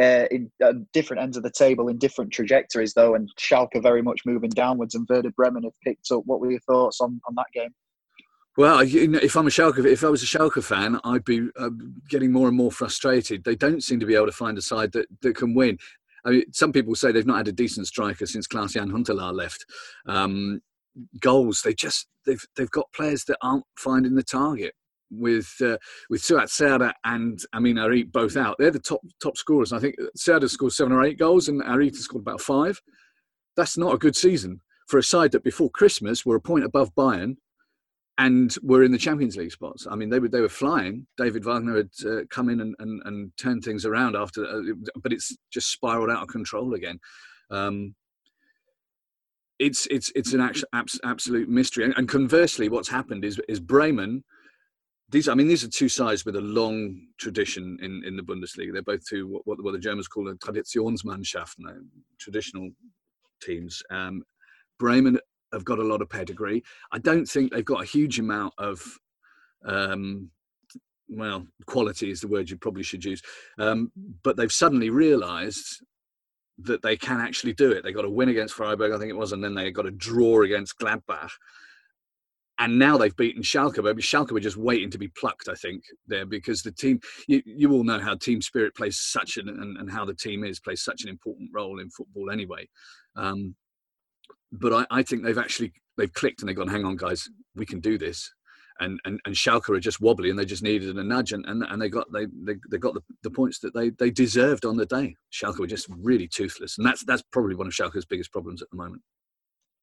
uh, 0.00 0.24
in 0.30 0.50
uh, 0.64 0.72
different 0.92 1.22
ends 1.22 1.36
of 1.36 1.42
the 1.42 1.52
table 1.52 1.88
in 1.88 1.98
different 1.98 2.32
trajectories, 2.32 2.94
though, 2.94 3.14
and 3.14 3.28
Schalke 3.38 3.80
very 3.80 4.02
much 4.02 4.22
moving 4.26 4.50
downwards, 4.50 4.94
and 4.94 5.06
Werder 5.08 5.30
Bremen 5.30 5.62
have 5.62 5.78
picked 5.84 6.10
up. 6.10 6.22
What 6.26 6.40
were 6.40 6.50
your 6.50 6.60
thoughts 6.60 7.00
on, 7.00 7.20
on 7.28 7.34
that 7.36 7.46
game? 7.54 7.70
Well, 8.56 8.80
if 8.80 9.36
I'm 9.36 9.46
a 9.46 9.50
Schalke, 9.50 9.84
if 9.86 10.04
I 10.04 10.08
was 10.08 10.22
a 10.22 10.26
Schalke 10.26 10.62
fan, 10.62 11.00
I'd 11.04 11.24
be 11.24 11.48
uh, 11.58 11.70
getting 12.10 12.32
more 12.32 12.48
and 12.48 12.56
more 12.56 12.70
frustrated. 12.70 13.44
They 13.44 13.54
don't 13.54 13.82
seem 13.82 13.98
to 14.00 14.06
be 14.06 14.14
able 14.14 14.26
to 14.26 14.32
find 14.32 14.58
a 14.58 14.62
side 14.62 14.92
that, 14.92 15.06
that 15.22 15.36
can 15.36 15.54
win. 15.54 15.78
I 16.24 16.30
mean, 16.30 16.52
some 16.52 16.72
people 16.72 16.94
say 16.94 17.12
they've 17.12 17.26
not 17.26 17.38
had 17.38 17.48
a 17.48 17.52
decent 17.52 17.86
striker 17.86 18.26
since 18.26 18.46
Klaas-Jan 18.46 18.90
Huntelaar 18.90 19.34
left. 19.34 19.64
Um, 20.06 20.60
goals, 21.20 21.62
they 21.62 21.74
just 21.74 22.06
they've 22.26 22.44
they've 22.56 22.70
got 22.70 22.92
players 22.92 23.24
that 23.24 23.38
aren't 23.42 23.64
finding 23.76 24.14
the 24.14 24.22
target. 24.22 24.74
With 25.14 25.52
uh, 25.60 25.76
with 26.08 26.22
Suat 26.22 26.48
Serdar 26.48 26.94
and 27.04 27.38
Amin 27.54 27.76
Harit 27.76 28.10
both 28.10 28.34
out, 28.34 28.56
they're 28.58 28.70
the 28.70 28.78
top 28.78 29.02
top 29.22 29.36
scorers. 29.36 29.72
I 29.72 29.78
think 29.78 29.96
Serdar 30.16 30.48
scored 30.48 30.72
seven 30.72 30.92
or 30.92 31.04
eight 31.04 31.18
goals, 31.18 31.48
and 31.48 31.62
Harit 31.62 31.90
has 31.90 32.04
scored 32.04 32.22
about 32.22 32.40
five. 32.40 32.80
That's 33.54 33.76
not 33.76 33.94
a 33.94 33.98
good 33.98 34.16
season 34.16 34.60
for 34.88 34.98
a 34.98 35.02
side 35.02 35.32
that 35.32 35.44
before 35.44 35.70
Christmas 35.70 36.24
were 36.24 36.36
a 36.36 36.40
point 36.40 36.64
above 36.64 36.94
Bayern 36.94 37.36
and 38.18 38.54
were 38.62 38.82
in 38.82 38.92
the 38.92 38.98
Champions 38.98 39.36
League 39.36 39.52
spots. 39.52 39.86
I 39.90 39.96
mean, 39.96 40.10
they 40.10 40.18
were 40.20 40.28
they 40.28 40.40
were 40.40 40.48
flying. 40.48 41.06
David 41.16 41.44
Wagner 41.44 41.76
had 41.76 41.90
uh, 42.06 42.20
come 42.30 42.48
in 42.48 42.60
and, 42.60 42.74
and, 42.78 43.02
and 43.04 43.32
turned 43.38 43.64
things 43.64 43.86
around 43.86 44.16
after, 44.16 44.44
uh, 44.44 44.60
but 45.02 45.12
it's 45.12 45.36
just 45.50 45.70
spiraled 45.70 46.10
out 46.10 46.22
of 46.22 46.28
control 46.28 46.74
again. 46.74 46.98
Um, 47.50 47.94
it's 49.58 49.86
it's 49.90 50.12
it's 50.14 50.34
an 50.34 50.40
actual, 50.40 50.68
absolute 51.04 51.48
mystery. 51.48 51.84
And, 51.84 51.94
and, 51.96 52.08
conversely, 52.08 52.68
what's 52.68 52.88
happened 52.88 53.24
is 53.24 53.40
is 53.48 53.60
Bremen. 53.60 54.24
These, 55.08 55.28
I 55.28 55.34
mean, 55.34 55.46
these 55.46 55.62
are 55.62 55.68
two 55.68 55.90
sides 55.90 56.24
with 56.24 56.36
a 56.36 56.40
long 56.40 57.08
tradition 57.18 57.78
in, 57.82 58.02
in 58.06 58.16
the 58.16 58.22
Bundesliga. 58.22 58.72
They're 58.72 58.82
both 58.82 59.06
two 59.06 59.28
what, 59.28 59.46
what, 59.46 59.62
what 59.62 59.72
the 59.72 59.78
Germans 59.78 60.08
call 60.08 60.26
a 60.28 60.34
Traditionsmannschaft, 60.36 61.56
traditional 62.18 62.70
teams. 63.42 63.82
Um, 63.90 64.22
Bremen 64.78 65.18
have 65.52 65.64
got 65.64 65.78
a 65.78 65.84
lot 65.84 66.02
of 66.02 66.08
pedigree. 66.08 66.62
I 66.90 66.98
don't 66.98 67.26
think 67.26 67.52
they've 67.52 67.64
got 67.64 67.82
a 67.82 67.86
huge 67.86 68.18
amount 68.18 68.54
of, 68.58 68.82
um, 69.66 70.30
well, 71.08 71.46
quality 71.66 72.10
is 72.10 72.20
the 72.20 72.28
word 72.28 72.50
you 72.50 72.56
probably 72.56 72.82
should 72.82 73.04
use. 73.04 73.22
Um, 73.58 73.92
but 74.22 74.36
they've 74.36 74.50
suddenly 74.52 74.90
realised 74.90 75.82
that 76.58 76.82
they 76.82 76.96
can 76.96 77.20
actually 77.20 77.54
do 77.54 77.72
it. 77.72 77.82
They 77.82 77.92
got 77.92 78.04
a 78.04 78.10
win 78.10 78.28
against 78.28 78.54
Freiburg, 78.54 78.92
I 78.92 78.98
think 78.98 79.10
it 79.10 79.16
was, 79.16 79.32
and 79.32 79.42
then 79.42 79.54
they 79.54 79.70
got 79.70 79.86
a 79.86 79.90
draw 79.90 80.42
against 80.42 80.78
Gladbach. 80.78 81.30
and 82.58 82.78
now 82.78 82.96
they've 82.96 83.16
beaten 83.16 83.42
Schalke. 83.42 83.82
But 83.82 83.96
Schalke 83.96 84.30
were 84.30 84.40
just 84.40 84.56
waiting 84.56 84.90
to 84.90 84.98
be 84.98 85.08
plucked, 85.08 85.48
I 85.48 85.54
think, 85.54 85.82
there 86.06 86.26
because 86.26 86.62
the 86.62 86.70
team. 86.70 87.00
You, 87.26 87.42
you 87.44 87.72
all 87.72 87.84
know 87.84 87.98
how 87.98 88.14
team 88.14 88.40
spirit 88.40 88.76
plays 88.76 88.98
such 89.00 89.36
an 89.36 89.48
and, 89.48 89.76
and 89.78 89.90
how 89.90 90.04
the 90.04 90.14
team 90.14 90.44
is 90.44 90.60
plays 90.60 90.82
such 90.82 91.02
an 91.02 91.08
important 91.08 91.50
role 91.52 91.80
in 91.80 91.90
football 91.90 92.30
anyway. 92.30 92.68
Um, 93.16 93.56
but 94.52 94.72
I, 94.72 94.98
I 94.98 95.02
think 95.02 95.24
they've 95.24 95.38
actually 95.38 95.72
they've 95.96 96.12
clicked 96.12 96.40
and 96.40 96.48
they've 96.48 96.56
gone, 96.56 96.68
hang 96.68 96.84
on, 96.84 96.96
guys, 96.96 97.28
we 97.54 97.66
can 97.66 97.80
do 97.80 97.98
this. 97.98 98.32
And, 98.80 98.98
and, 99.04 99.20
and 99.26 99.34
Schalke 99.34 99.68
are 99.68 99.78
just 99.78 100.00
wobbly 100.00 100.30
and 100.30 100.38
they 100.38 100.46
just 100.46 100.62
needed 100.62 100.96
a 100.96 101.04
nudge 101.04 101.32
and, 101.32 101.44
and, 101.46 101.62
and 101.62 101.80
they 101.80 101.88
got 101.88 102.10
they, 102.12 102.26
they, 102.42 102.54
they 102.70 102.78
got 102.78 102.94
the, 102.94 103.02
the 103.22 103.30
points 103.30 103.58
that 103.60 103.74
they, 103.74 103.90
they 103.90 104.10
deserved 104.10 104.64
on 104.64 104.76
the 104.76 104.86
day. 104.86 105.14
Schalke 105.32 105.58
were 105.58 105.66
just 105.66 105.88
really 106.00 106.26
toothless 106.26 106.78
and 106.78 106.86
that's 106.86 107.04
that's 107.04 107.22
probably 107.32 107.54
one 107.54 107.66
of 107.66 107.72
Schalke's 107.72 108.06
biggest 108.06 108.32
problems 108.32 108.62
at 108.62 108.70
the 108.70 108.76
moment. 108.76 109.02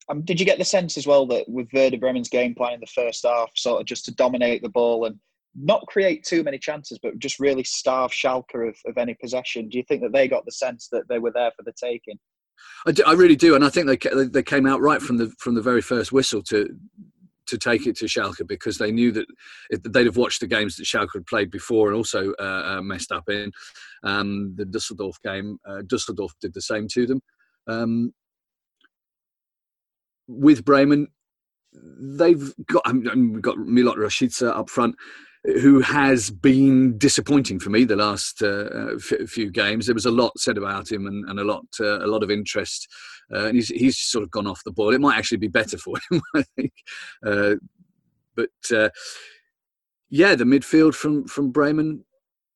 Um, 0.10 0.24
did 0.24 0.40
you 0.40 0.46
get 0.46 0.58
the 0.58 0.66
sense 0.66 0.98
as 0.98 1.06
well 1.06 1.28
that 1.28 1.48
with 1.48 1.70
Werder 1.72 1.98
Bremen's 1.98 2.30
game 2.30 2.56
plan 2.56 2.74
in 2.74 2.80
the 2.80 2.88
first 2.88 3.24
half, 3.26 3.52
sort 3.56 3.80
of 3.80 3.86
just 3.86 4.06
to 4.06 4.16
dominate 4.16 4.64
the 4.64 4.70
ball 4.70 5.06
and 5.06 5.20
not 5.56 5.86
create 5.88 6.26
too 6.26 6.44
many 6.44 6.58
chances, 6.58 7.00
but 7.02 7.20
just 7.20 7.40
really 7.40 7.64
starve 7.64 8.12
Schalke 8.12 8.68
of, 8.68 8.76
of 8.88 8.98
any 8.98 9.14
possession? 9.14 9.70
Do 9.70 9.78
you 9.78 9.84
think 9.88 10.02
that 10.02 10.12
they 10.12 10.28
got 10.28 10.46
the 10.46 10.52
sense 10.52 10.90
that 10.92 11.08
they 11.10 11.20
were 11.20 11.32
there 11.32 11.52
for 11.56 11.64
the 11.64 11.74
taking? 11.74 12.18
I, 12.86 12.92
do, 12.92 13.04
I 13.06 13.13
really 13.13 13.36
do, 13.36 13.56
and 13.56 13.66
I 13.66 13.70
think 13.70 13.88
they 13.88 14.25
they 14.25 14.44
came 14.44 14.66
out 14.66 14.82
right 14.82 15.01
from 15.01 15.18
the 15.18 15.32
from 15.39 15.56
the 15.56 15.62
very 15.62 15.82
first 15.82 16.12
whistle 16.12 16.42
to 16.44 16.68
to 17.48 17.58
take 17.58 17.88
it 17.88 17.98
to 17.98 18.06
Schalke 18.06 18.48
because 18.48 18.78
they 18.78 18.92
knew 18.92 19.12
that 19.12 19.25
they'd 19.84 20.06
have 20.06 20.18
watched 20.18 20.39
the 20.39 20.48
games 20.48 20.75
that 20.75 20.86
Schalke 20.86 21.13
had 21.13 21.25
played 21.25 21.50
before 21.50 21.88
and 21.88 21.98
also 21.98 22.32
uh, 22.39 22.78
uh, 22.78 22.82
messed 22.82 23.12
up 23.12 23.28
in. 23.28 23.51
Um, 24.04 24.54
the 24.56 24.66
Dusseldorf 24.66 25.20
game, 25.24 25.58
uh, 25.68 25.82
Dusseldorf 25.86 26.34
did 26.39 26.54
the 26.54 26.62
same 26.62 26.88
to 26.94 27.08
them. 27.08 27.22
Um, 27.68 28.13
with 30.28 30.63
Bremen, 30.63 31.08
they've 31.74 32.54
got 32.68 32.84
I 32.86 32.94
mean, 32.94 33.42
got 33.42 33.58
Milot 33.58 33.98
Rashica 33.98 34.56
up 34.56 34.70
front 34.70 34.96
who 35.43 35.79
has 35.79 36.29
been 36.29 36.98
disappointing 36.98 37.60
for 37.60 37.69
me 37.69 37.86
the 37.86 37.96
last 37.96 38.41
uh, 38.41 38.96
f- 38.96 39.29
few 39.29 39.50
games. 39.50 39.86
There 39.86 39.96
was 39.96 40.05
a 40.05 40.12
lot 40.12 40.38
said 40.38 40.58
about 40.58 40.91
him 40.91 41.08
and, 41.08 41.29
and 41.29 41.39
a 41.39 41.43
lot 41.43 41.65
uh, 41.79 42.03
a 42.03 42.08
lot 42.08 42.24
of 42.24 42.31
interest, 42.31 42.88
uh, 43.34 43.46
and 43.46 43.55
he's 43.55 43.69
he's 43.69 43.98
sort 43.98 44.24
of 44.24 44.31
gone 44.31 44.48
off 44.48 44.63
the 44.65 44.72
ball. 44.72 44.93
It 44.93 45.01
might 45.01 45.17
actually 45.17 45.38
be 45.38 45.48
better 45.48 45.77
for 45.77 45.96
him, 46.10 46.22
I 46.36 46.43
think. 46.55 46.74
Uh, 47.25 47.55
but 48.36 48.50
uh, 48.74 48.89
yeah, 50.10 50.36
the 50.36 50.43
midfield 50.43 50.93
from 50.93 51.25
from 51.25 51.51
Bremen 51.51 52.03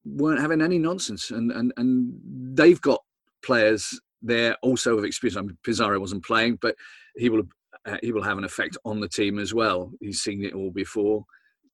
weren't 0.06 0.42
having 0.42 0.62
any 0.62 0.78
nonsense, 0.78 1.32
and 1.32 1.52
and 1.52 1.72
and 1.78 2.14
they've 2.56 2.82
got 2.82 3.02
players 3.44 4.00
there 4.22 4.58
also 4.62 4.98
of 4.98 5.06
experience. 5.06 5.38
I 5.38 5.42
mean, 5.42 5.58
Pizarro 5.64 6.00
wasn't 6.00 6.26
playing, 6.26 6.58
but 6.62 6.76
he 7.16 7.30
will 7.30 7.44
uh, 7.86 7.98
he 8.02 8.12
will 8.12 8.24
have 8.24 8.38
an 8.38 8.44
effect 8.44 8.78
on 8.84 9.00
the 9.00 9.10
team 9.10 9.40
as 9.40 9.54
well. 9.54 9.92
He's 10.02 10.22
seen 10.22 10.44
it 10.44 10.54
all 10.54 10.72
before 10.72 11.26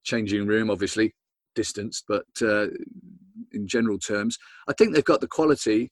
changing 0.04 0.48
room, 0.48 0.70
obviously 0.70 1.14
distanced, 1.56 2.06
but 2.08 2.26
uh, 2.42 2.68
in 3.52 3.68
general 3.68 4.00
terms, 4.00 4.38
I 4.68 4.74
think 4.74 4.94
they've 4.94 5.04
got 5.04 5.22
the 5.22 5.28
quality 5.28 5.92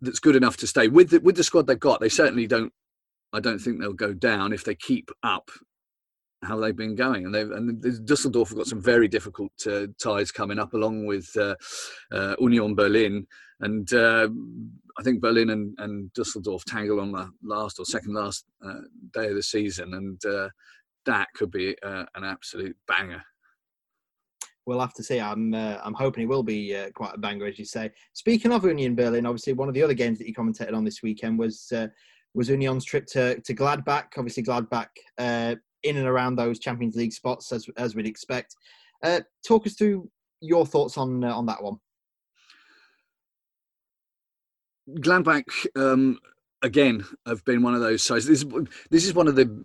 that's 0.00 0.18
good 0.18 0.36
enough 0.36 0.56
to 0.58 0.66
stay 0.66 0.88
with 0.88 1.10
the, 1.10 1.20
with 1.20 1.36
the 1.36 1.44
squad 1.44 1.66
they've 1.66 1.78
got. 1.78 2.00
They 2.00 2.08
certainly 2.08 2.46
don't. 2.46 2.72
I 3.32 3.40
don't 3.40 3.58
think 3.58 3.80
they'll 3.80 3.94
go 3.94 4.12
down 4.12 4.52
if 4.52 4.64
they 4.64 4.74
keep 4.74 5.10
up 5.22 5.50
how 6.44 6.58
they've 6.58 6.76
been 6.76 6.94
going. 6.94 7.24
And 7.24 7.34
they've 7.34 7.50
and 7.50 8.06
Dusseldorf 8.06 8.50
have 8.50 8.58
got 8.58 8.66
some 8.66 8.82
very 8.82 9.08
difficult 9.08 9.52
uh, 9.66 9.86
ties 10.02 10.30
coming 10.30 10.58
up, 10.58 10.74
along 10.74 11.06
with 11.06 11.30
uh, 11.36 11.54
uh, 12.10 12.34
Union 12.40 12.74
Berlin. 12.74 13.26
And 13.60 13.92
uh, 13.92 14.28
I 14.98 15.02
think 15.02 15.20
Berlin 15.20 15.50
and, 15.50 15.74
and 15.78 16.12
Dusseldorf 16.14 16.64
tangle 16.64 17.00
on 17.00 17.12
the 17.12 17.30
last 17.42 17.78
or 17.78 17.84
second 17.84 18.14
last 18.14 18.44
uh, 18.64 18.80
day 19.14 19.28
of 19.28 19.36
the 19.36 19.42
season, 19.42 19.94
and 19.94 20.24
uh, 20.24 20.48
that 21.06 21.28
could 21.34 21.50
be 21.50 21.76
uh, 21.82 22.04
an 22.14 22.24
absolute 22.24 22.76
banger. 22.86 23.22
We'll 24.64 24.80
have 24.80 24.94
to 24.94 25.02
see. 25.02 25.18
I'm 25.18 25.54
uh, 25.54 25.78
I'm 25.82 25.94
hoping 25.94 26.22
it 26.22 26.28
will 26.28 26.44
be 26.44 26.76
uh, 26.76 26.90
quite 26.94 27.14
a 27.14 27.18
banger, 27.18 27.46
as 27.46 27.58
you 27.58 27.64
say. 27.64 27.90
Speaking 28.12 28.52
of 28.52 28.64
Union 28.64 28.94
Berlin, 28.94 29.26
obviously 29.26 29.54
one 29.54 29.68
of 29.68 29.74
the 29.74 29.82
other 29.82 29.94
games 29.94 30.18
that 30.18 30.28
you 30.28 30.34
commented 30.34 30.72
on 30.72 30.84
this 30.84 31.02
weekend 31.02 31.38
was 31.38 31.72
uh, 31.74 31.88
was 32.34 32.48
Union's 32.48 32.84
trip 32.84 33.06
to, 33.06 33.40
to 33.40 33.54
Gladbach. 33.54 34.06
Obviously, 34.16 34.44
Gladbach 34.44 34.88
uh, 35.18 35.56
in 35.82 35.96
and 35.96 36.06
around 36.06 36.36
those 36.36 36.60
Champions 36.60 36.94
League 36.94 37.12
spots, 37.12 37.50
as 37.50 37.66
as 37.76 37.96
we'd 37.96 38.06
expect. 38.06 38.54
Uh, 39.02 39.20
talk 39.46 39.66
us 39.66 39.74
through 39.74 40.08
your 40.40 40.64
thoughts 40.64 40.96
on 40.96 41.24
on 41.24 41.46
that 41.46 41.62
one. 41.62 41.76
Gladbach 44.90 45.66
um, 45.76 46.18
again 46.62 47.04
have 47.26 47.44
been 47.44 47.62
one 47.62 47.74
of 47.74 47.80
those 47.80 48.02
sides. 48.02 48.26
This 48.26 48.44
this 48.90 49.04
is 49.04 49.14
one 49.14 49.28
of 49.28 49.34
the 49.34 49.64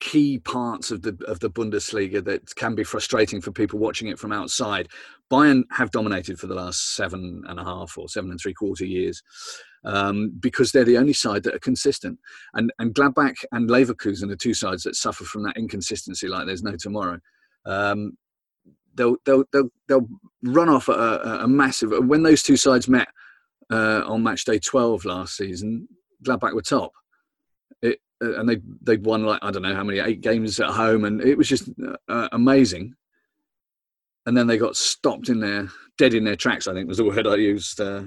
key 0.00 0.38
parts 0.38 0.90
of 0.90 1.02
the 1.02 1.16
of 1.26 1.40
the 1.40 1.50
Bundesliga 1.50 2.24
that 2.24 2.54
can 2.54 2.74
be 2.74 2.84
frustrating 2.84 3.40
for 3.40 3.52
people 3.52 3.78
watching 3.78 4.08
it 4.08 4.18
from 4.18 4.32
outside. 4.32 4.88
Bayern 5.30 5.64
have 5.72 5.90
dominated 5.90 6.38
for 6.38 6.46
the 6.46 6.54
last 6.54 6.94
seven 6.94 7.42
and 7.48 7.58
a 7.58 7.64
half 7.64 7.96
or 7.98 8.08
seven 8.08 8.30
and 8.30 8.40
three 8.40 8.54
quarter 8.54 8.84
years 8.84 9.22
um, 9.84 10.32
because 10.40 10.70
they're 10.70 10.84
the 10.84 10.98
only 10.98 11.12
side 11.12 11.42
that 11.44 11.54
are 11.54 11.60
consistent. 11.60 12.18
And 12.54 12.72
and 12.78 12.94
Gladbach 12.94 13.44
and 13.52 13.68
Leverkusen 13.68 14.30
are 14.30 14.36
two 14.36 14.54
sides 14.54 14.82
that 14.82 14.96
suffer 14.96 15.24
from 15.24 15.42
that 15.44 15.56
inconsistency 15.56 16.28
like 16.28 16.46
there's 16.46 16.62
no 16.62 16.76
tomorrow. 16.76 17.18
Um, 17.64 18.16
they'll 18.94 19.16
they'll 19.24 19.44
they'll 19.52 19.70
they'll 19.88 20.08
run 20.42 20.68
off 20.68 20.88
a, 20.88 21.40
a 21.42 21.48
massive 21.48 21.92
when 22.06 22.22
those 22.22 22.42
two 22.42 22.56
sides 22.56 22.88
met 22.88 23.08
uh, 23.70 24.02
on 24.06 24.22
match 24.22 24.44
day 24.44 24.58
12 24.58 25.04
last 25.04 25.36
season. 25.36 25.88
Gladbach 26.24 26.54
were 26.54 26.62
top. 26.62 26.92
Uh, 28.22 28.38
and 28.38 28.48
they 28.48 28.60
they'd 28.82 29.04
won 29.04 29.24
like 29.24 29.40
I 29.42 29.50
don't 29.50 29.62
know 29.62 29.74
how 29.74 29.84
many 29.84 29.98
eight 29.98 30.20
games 30.20 30.58
at 30.60 30.70
home, 30.70 31.04
and 31.04 31.20
it 31.20 31.36
was 31.36 31.48
just 31.48 31.68
uh, 32.08 32.28
amazing. 32.32 32.94
And 34.24 34.36
then 34.36 34.46
they 34.46 34.58
got 34.58 34.76
stopped 34.76 35.28
in 35.28 35.40
their 35.40 35.68
dead 35.98 36.14
in 36.14 36.24
their 36.24 36.36
tracks. 36.36 36.66
I 36.66 36.72
think 36.72 36.88
was 36.88 36.98
the 36.98 37.04
word 37.04 37.26
I 37.26 37.36
used. 37.36 37.80
Uh, 37.80 38.04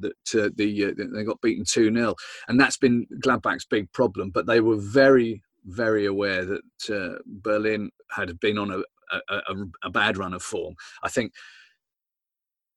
that 0.00 0.12
uh, 0.34 0.48
the 0.56 0.86
uh, 0.86 1.04
they 1.14 1.24
got 1.24 1.40
beaten 1.42 1.64
two 1.66 1.92
0 1.92 2.14
and 2.48 2.58
that's 2.58 2.78
been 2.78 3.06
Gladbach's 3.20 3.66
big 3.66 3.92
problem. 3.92 4.30
But 4.30 4.46
they 4.46 4.60
were 4.60 4.76
very 4.76 5.42
very 5.66 6.06
aware 6.06 6.44
that 6.44 6.62
uh, 6.90 7.18
Berlin 7.26 7.90
had 8.10 8.38
been 8.40 8.56
on 8.56 8.70
a, 8.70 8.78
a, 9.10 9.36
a, 9.36 9.54
a 9.84 9.90
bad 9.90 10.16
run 10.16 10.32
of 10.32 10.42
form. 10.42 10.74
I 11.02 11.08
think 11.08 11.32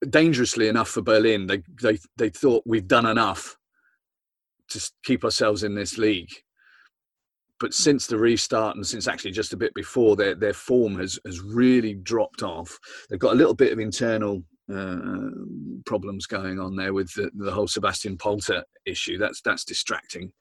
dangerously 0.08 0.68
enough 0.68 0.88
for 0.88 1.02
Berlin, 1.02 1.46
they 1.46 1.62
they 1.82 1.98
they 2.16 2.30
thought 2.30 2.64
we've 2.66 2.88
done 2.88 3.06
enough 3.06 3.56
to 4.68 4.90
keep 5.02 5.24
ourselves 5.24 5.62
in 5.64 5.74
this 5.74 5.98
league 5.98 6.30
but 7.60 7.74
since 7.74 8.06
the 8.06 8.18
restart 8.18 8.74
and 8.74 8.86
since 8.86 9.06
actually 9.06 9.30
just 9.30 9.52
a 9.52 9.56
bit 9.56 9.72
before, 9.74 10.16
their 10.16 10.34
their 10.34 10.54
form 10.54 10.98
has 10.98 11.18
has 11.26 11.40
really 11.40 11.94
dropped 11.94 12.42
off. 12.42 12.76
They've 13.08 13.18
got 13.18 13.34
a 13.34 13.36
little 13.36 13.54
bit 13.54 13.72
of 13.72 13.78
internal 13.78 14.42
uh, 14.74 15.30
problems 15.84 16.26
going 16.26 16.58
on 16.58 16.76
there 16.76 16.94
with 16.94 17.12
the, 17.14 17.30
the, 17.34 17.50
whole 17.50 17.66
Sebastian 17.66 18.16
Polter 18.16 18.64
issue. 18.86 19.18
That's 19.18 19.40
that's 19.42 19.64
distracting. 19.64 20.32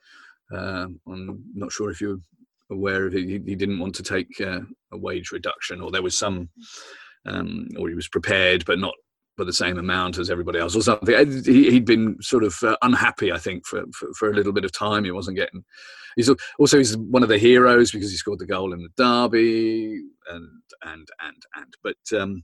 Um, 0.56 1.00
I'm 1.08 1.44
not 1.54 1.72
sure 1.72 1.92
if 1.92 2.00
you're 2.02 2.20
aware 2.72 3.06
of 3.06 3.16
it. 3.16 3.26
He, 3.26 3.42
he 3.46 3.56
didn't 3.56 3.80
want 3.80 3.96
to 3.96 4.04
take 4.04 4.40
uh, 4.42 4.62
a 4.92 4.98
wage 4.98 5.32
reduction, 5.32 5.82
or 5.82 5.92
there 5.92 6.02
was 6.02 6.18
some, 6.18 6.50
um, 7.26 7.68
or 7.78 7.90
he 7.90 7.96
was 7.96 8.08
prepared 8.08 8.66
but 8.66 8.80
not 8.80 8.96
for 9.40 9.46
the 9.46 9.54
same 9.54 9.78
amount 9.78 10.18
as 10.18 10.30
everybody 10.30 10.60
else 10.60 10.76
or 10.76 10.82
something. 10.82 11.16
He, 11.46 11.74
had 11.74 11.86
been 11.86 12.18
sort 12.20 12.44
of 12.44 12.62
uh, 12.62 12.76
unhappy, 12.82 13.32
I 13.32 13.38
think, 13.38 13.66
for, 13.66 13.86
for, 13.94 14.14
for, 14.14 14.30
a 14.30 14.34
little 14.34 14.52
bit 14.52 14.66
of 14.66 14.74
time. 14.74 15.06
He 15.06 15.12
wasn't 15.12 15.38
getting. 15.38 15.64
He's 16.18 16.30
also 16.60 16.78
he's 16.78 16.98
one 16.98 17.24
of 17.24 17.30
the 17.30 17.38
heroes 17.38 17.90
because 17.90 18.12
he 18.12 18.18
scored 18.18 18.40
the 18.40 18.46
goal 18.46 18.74
in 18.74 18.82
the 18.84 18.90
derby 18.98 20.02
and 20.30 20.50
and 20.82 21.08
and 21.22 21.42
and. 21.56 21.74
But 21.82 22.20
um, 22.20 22.44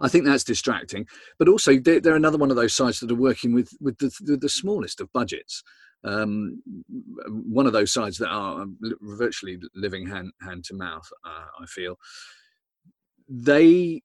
I 0.00 0.06
think 0.06 0.24
that's 0.24 0.44
distracting. 0.44 1.04
But 1.36 1.48
also 1.48 1.76
they're, 1.80 1.98
they're, 1.98 2.14
another 2.14 2.38
one 2.38 2.50
of 2.50 2.56
those 2.56 2.74
sides 2.74 3.00
that 3.00 3.10
are 3.10 3.16
working 3.16 3.52
with 3.52 3.70
with 3.80 3.98
the, 3.98 4.12
the, 4.20 4.36
the 4.36 4.48
smallest 4.48 5.00
of 5.00 5.12
budgets. 5.12 5.64
Um, 6.04 6.62
one 7.26 7.66
of 7.66 7.72
those 7.72 7.92
sides 7.92 8.18
that 8.18 8.28
are 8.28 8.66
virtually 9.00 9.58
living 9.74 10.06
hand 10.06 10.30
hand 10.42 10.62
to 10.66 10.74
mouth. 10.74 11.08
Uh, 11.26 11.46
I 11.60 11.66
feel 11.66 11.96
they 13.28 14.02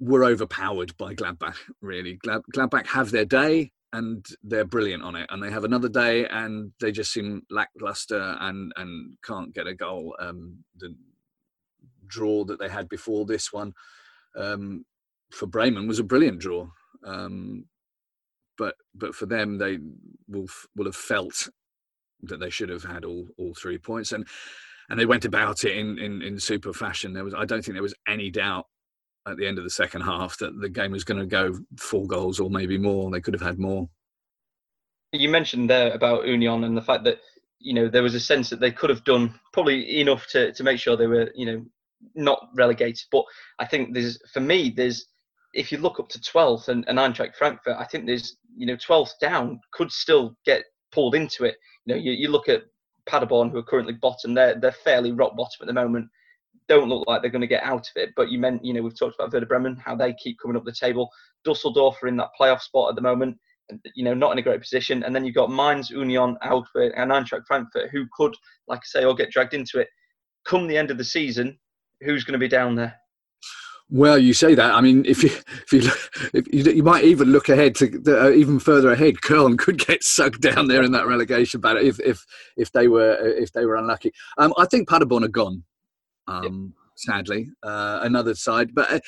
were 0.00 0.24
overpowered 0.24 0.96
by 0.96 1.14
Gladbach. 1.14 1.56
Really, 1.80 2.14
Glad, 2.14 2.42
Gladbach 2.54 2.86
have 2.88 3.10
their 3.10 3.24
day 3.24 3.72
and 3.92 4.24
they're 4.42 4.64
brilliant 4.64 5.02
on 5.02 5.16
it, 5.16 5.26
and 5.30 5.42
they 5.42 5.50
have 5.50 5.64
another 5.64 5.88
day 5.88 6.26
and 6.26 6.72
they 6.80 6.92
just 6.92 7.12
seem 7.12 7.42
lackluster 7.50 8.36
and 8.40 8.72
and 8.76 9.16
can't 9.24 9.54
get 9.54 9.66
a 9.66 9.74
goal. 9.74 10.16
Um, 10.18 10.64
the 10.76 10.94
draw 12.06 12.44
that 12.44 12.58
they 12.58 12.68
had 12.68 12.88
before 12.88 13.24
this 13.24 13.52
one 13.52 13.72
um, 14.36 14.84
for 15.32 15.46
Bremen 15.46 15.86
was 15.86 15.98
a 15.98 16.04
brilliant 16.04 16.40
draw, 16.40 16.68
um, 17.04 17.66
but 18.56 18.74
but 18.94 19.14
for 19.14 19.26
them 19.26 19.58
they 19.58 19.78
will 20.28 20.46
will 20.76 20.86
have 20.86 20.96
felt 20.96 21.48
that 22.22 22.38
they 22.38 22.50
should 22.50 22.68
have 22.68 22.84
had 22.84 23.04
all 23.04 23.26
all 23.38 23.54
three 23.54 23.78
points 23.78 24.12
and 24.12 24.26
and 24.88 24.98
they 24.98 25.06
went 25.06 25.24
about 25.24 25.62
it 25.64 25.76
in, 25.76 25.98
in, 25.98 26.20
in 26.20 26.40
super 26.40 26.72
fashion. 26.72 27.12
There 27.12 27.24
was 27.24 27.34
I 27.34 27.44
don't 27.44 27.64
think 27.64 27.74
there 27.74 27.82
was 27.82 27.94
any 28.08 28.30
doubt 28.30 28.66
at 29.30 29.36
the 29.36 29.46
end 29.46 29.58
of 29.58 29.64
the 29.64 29.70
second 29.70 30.02
half 30.02 30.36
that 30.38 30.60
the 30.60 30.68
game 30.68 30.92
was 30.92 31.04
going 31.04 31.20
to 31.20 31.26
go 31.26 31.58
four 31.78 32.06
goals 32.06 32.40
or 32.40 32.50
maybe 32.50 32.76
more. 32.76 33.10
They 33.10 33.20
could 33.20 33.34
have 33.34 33.42
had 33.42 33.58
more. 33.58 33.88
You 35.12 35.28
mentioned 35.28 35.70
there 35.70 35.92
about 35.92 36.26
Union 36.26 36.64
and 36.64 36.76
the 36.76 36.82
fact 36.82 37.04
that 37.04 37.18
you 37.60 37.74
know, 37.74 37.88
there 37.88 38.02
was 38.02 38.14
a 38.14 38.20
sense 38.20 38.48
that 38.50 38.58
they 38.58 38.72
could 38.72 38.90
have 38.90 39.04
done 39.04 39.38
probably 39.52 40.00
enough 40.00 40.26
to, 40.28 40.52
to 40.52 40.64
make 40.64 40.80
sure 40.80 40.96
they 40.96 41.06
were, 41.06 41.30
you 41.34 41.46
know, 41.46 41.64
not 42.14 42.48
relegated. 42.54 43.04
But 43.12 43.24
I 43.58 43.66
think 43.66 43.92
there's, 43.92 44.18
for 44.32 44.40
me, 44.40 44.72
there's, 44.74 45.06
if 45.52 45.70
you 45.70 45.78
look 45.78 46.00
up 46.00 46.08
to 46.08 46.18
12th 46.18 46.68
and, 46.68 46.84
and 46.88 46.98
Eintracht 46.98 47.36
Frankfurt, 47.36 47.76
I 47.78 47.84
think 47.84 48.06
there's, 48.06 48.36
you 48.56 48.66
know, 48.66 48.76
12th 48.76 49.18
down 49.20 49.60
could 49.72 49.92
still 49.92 50.36
get 50.46 50.64
pulled 50.90 51.14
into 51.14 51.44
it. 51.44 51.56
You 51.84 51.94
know, 51.94 52.00
you, 52.00 52.12
you 52.12 52.28
look 52.28 52.48
at 52.48 52.62
Paderborn, 53.06 53.50
who 53.50 53.58
are 53.58 53.62
currently 53.62 53.94
bottom, 53.94 54.32
they're, 54.32 54.58
they're 54.58 54.72
fairly 54.72 55.12
rock 55.12 55.36
bottom 55.36 55.58
at 55.60 55.66
the 55.66 55.74
moment. 55.74 56.08
Don't 56.70 56.88
look 56.88 57.06
like 57.06 57.20
they're 57.20 57.30
going 57.30 57.40
to 57.42 57.46
get 57.46 57.64
out 57.64 57.86
of 57.86 57.92
it. 57.96 58.10
But 58.16 58.30
you 58.30 58.38
meant, 58.38 58.64
you 58.64 58.72
know, 58.72 58.80
we've 58.80 58.98
talked 58.98 59.16
about 59.16 59.32
Werder 59.32 59.44
Bremen, 59.44 59.76
how 59.84 59.94
they 59.94 60.14
keep 60.14 60.38
coming 60.40 60.56
up 60.56 60.64
the 60.64 60.72
table. 60.72 61.10
Dusseldorf 61.44 62.02
are 62.02 62.06
in 62.06 62.16
that 62.16 62.30
playoff 62.40 62.60
spot 62.60 62.88
at 62.88 62.94
the 62.94 63.02
moment 63.02 63.36
you 63.94 64.04
know, 64.04 64.14
not 64.14 64.32
in 64.32 64.38
a 64.38 64.42
great 64.42 64.60
position. 64.60 65.02
And 65.02 65.14
then 65.14 65.24
you've 65.24 65.34
got 65.34 65.50
Mainz, 65.50 65.90
Union, 65.90 66.36
Augsburg, 66.42 66.92
and 66.96 67.10
Eintracht 67.10 67.46
Frankfurt, 67.46 67.90
who 67.90 68.06
could, 68.16 68.34
like 68.68 68.80
I 68.80 68.86
say, 68.86 69.04
all 69.04 69.14
get 69.14 69.30
dragged 69.30 69.54
into 69.54 69.78
it. 69.78 69.88
Come 70.44 70.66
the 70.66 70.76
end 70.76 70.90
of 70.90 70.98
the 70.98 71.04
season, 71.04 71.58
who's 72.02 72.24
going 72.24 72.32
to 72.32 72.38
be 72.38 72.48
down 72.48 72.74
there? 72.74 72.94
Well, 73.92 74.18
you 74.18 74.34
say 74.34 74.54
that. 74.54 74.72
I 74.72 74.80
mean, 74.80 75.04
if 75.04 75.24
you 75.24 75.30
if 75.30 75.72
you 75.72 75.80
if 76.32 76.46
you, 76.52 76.72
you 76.72 76.82
might 76.84 77.02
even 77.02 77.32
look 77.32 77.48
ahead 77.48 77.74
to 77.76 78.02
uh, 78.06 78.30
even 78.30 78.60
further 78.60 78.92
ahead. 78.92 79.16
Köln 79.16 79.58
could 79.58 79.84
get 79.84 80.04
sucked 80.04 80.40
down 80.40 80.68
there 80.68 80.84
in 80.84 80.92
that 80.92 81.08
relegation 81.08 81.60
battle 81.60 81.84
if 81.84 81.98
if 81.98 82.24
if 82.56 82.70
they 82.70 82.86
were 82.86 83.16
if 83.20 83.50
they 83.52 83.66
were 83.66 83.74
unlucky. 83.74 84.12
Um, 84.38 84.54
I 84.56 84.66
think 84.66 84.88
Paderborn 84.88 85.24
are 85.24 85.28
gone. 85.28 85.64
Um, 86.26 86.74
Sadly, 86.96 87.48
uh, 87.62 88.00
another 88.02 88.34
side, 88.34 88.74
but. 88.74 88.92
Uh, 88.92 89.00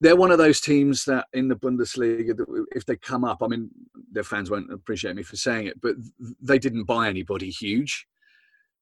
they're 0.00 0.16
one 0.16 0.30
of 0.30 0.38
those 0.38 0.60
teams 0.60 1.04
that 1.06 1.26
in 1.32 1.48
the 1.48 1.56
Bundesliga, 1.56 2.32
if 2.72 2.86
they 2.86 2.96
come 2.96 3.24
up, 3.24 3.42
I 3.42 3.48
mean, 3.48 3.68
their 4.12 4.22
fans 4.22 4.50
won't 4.50 4.72
appreciate 4.72 5.16
me 5.16 5.24
for 5.24 5.36
saying 5.36 5.66
it, 5.66 5.80
but 5.80 5.96
they 6.40 6.58
didn't 6.58 6.84
buy 6.84 7.08
anybody 7.08 7.50
huge. 7.50 8.06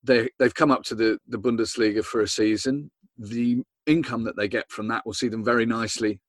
They 0.03 0.29
they've 0.39 0.55
come 0.55 0.71
up 0.71 0.83
to 0.85 0.95
the 0.95 1.19
the 1.27 1.39
Bundesliga 1.39 2.05
for 2.05 2.21
a 2.21 2.29
season. 2.29 2.91
The 3.19 3.63
income 3.87 4.25
that 4.25 4.37
they 4.37 4.47
get 4.47 4.71
from 4.71 4.89
that 4.89 5.07
will 5.07 5.15
see 5.15 5.29
them 5.29 5.45
very 5.45 5.65
nicely 5.65 6.21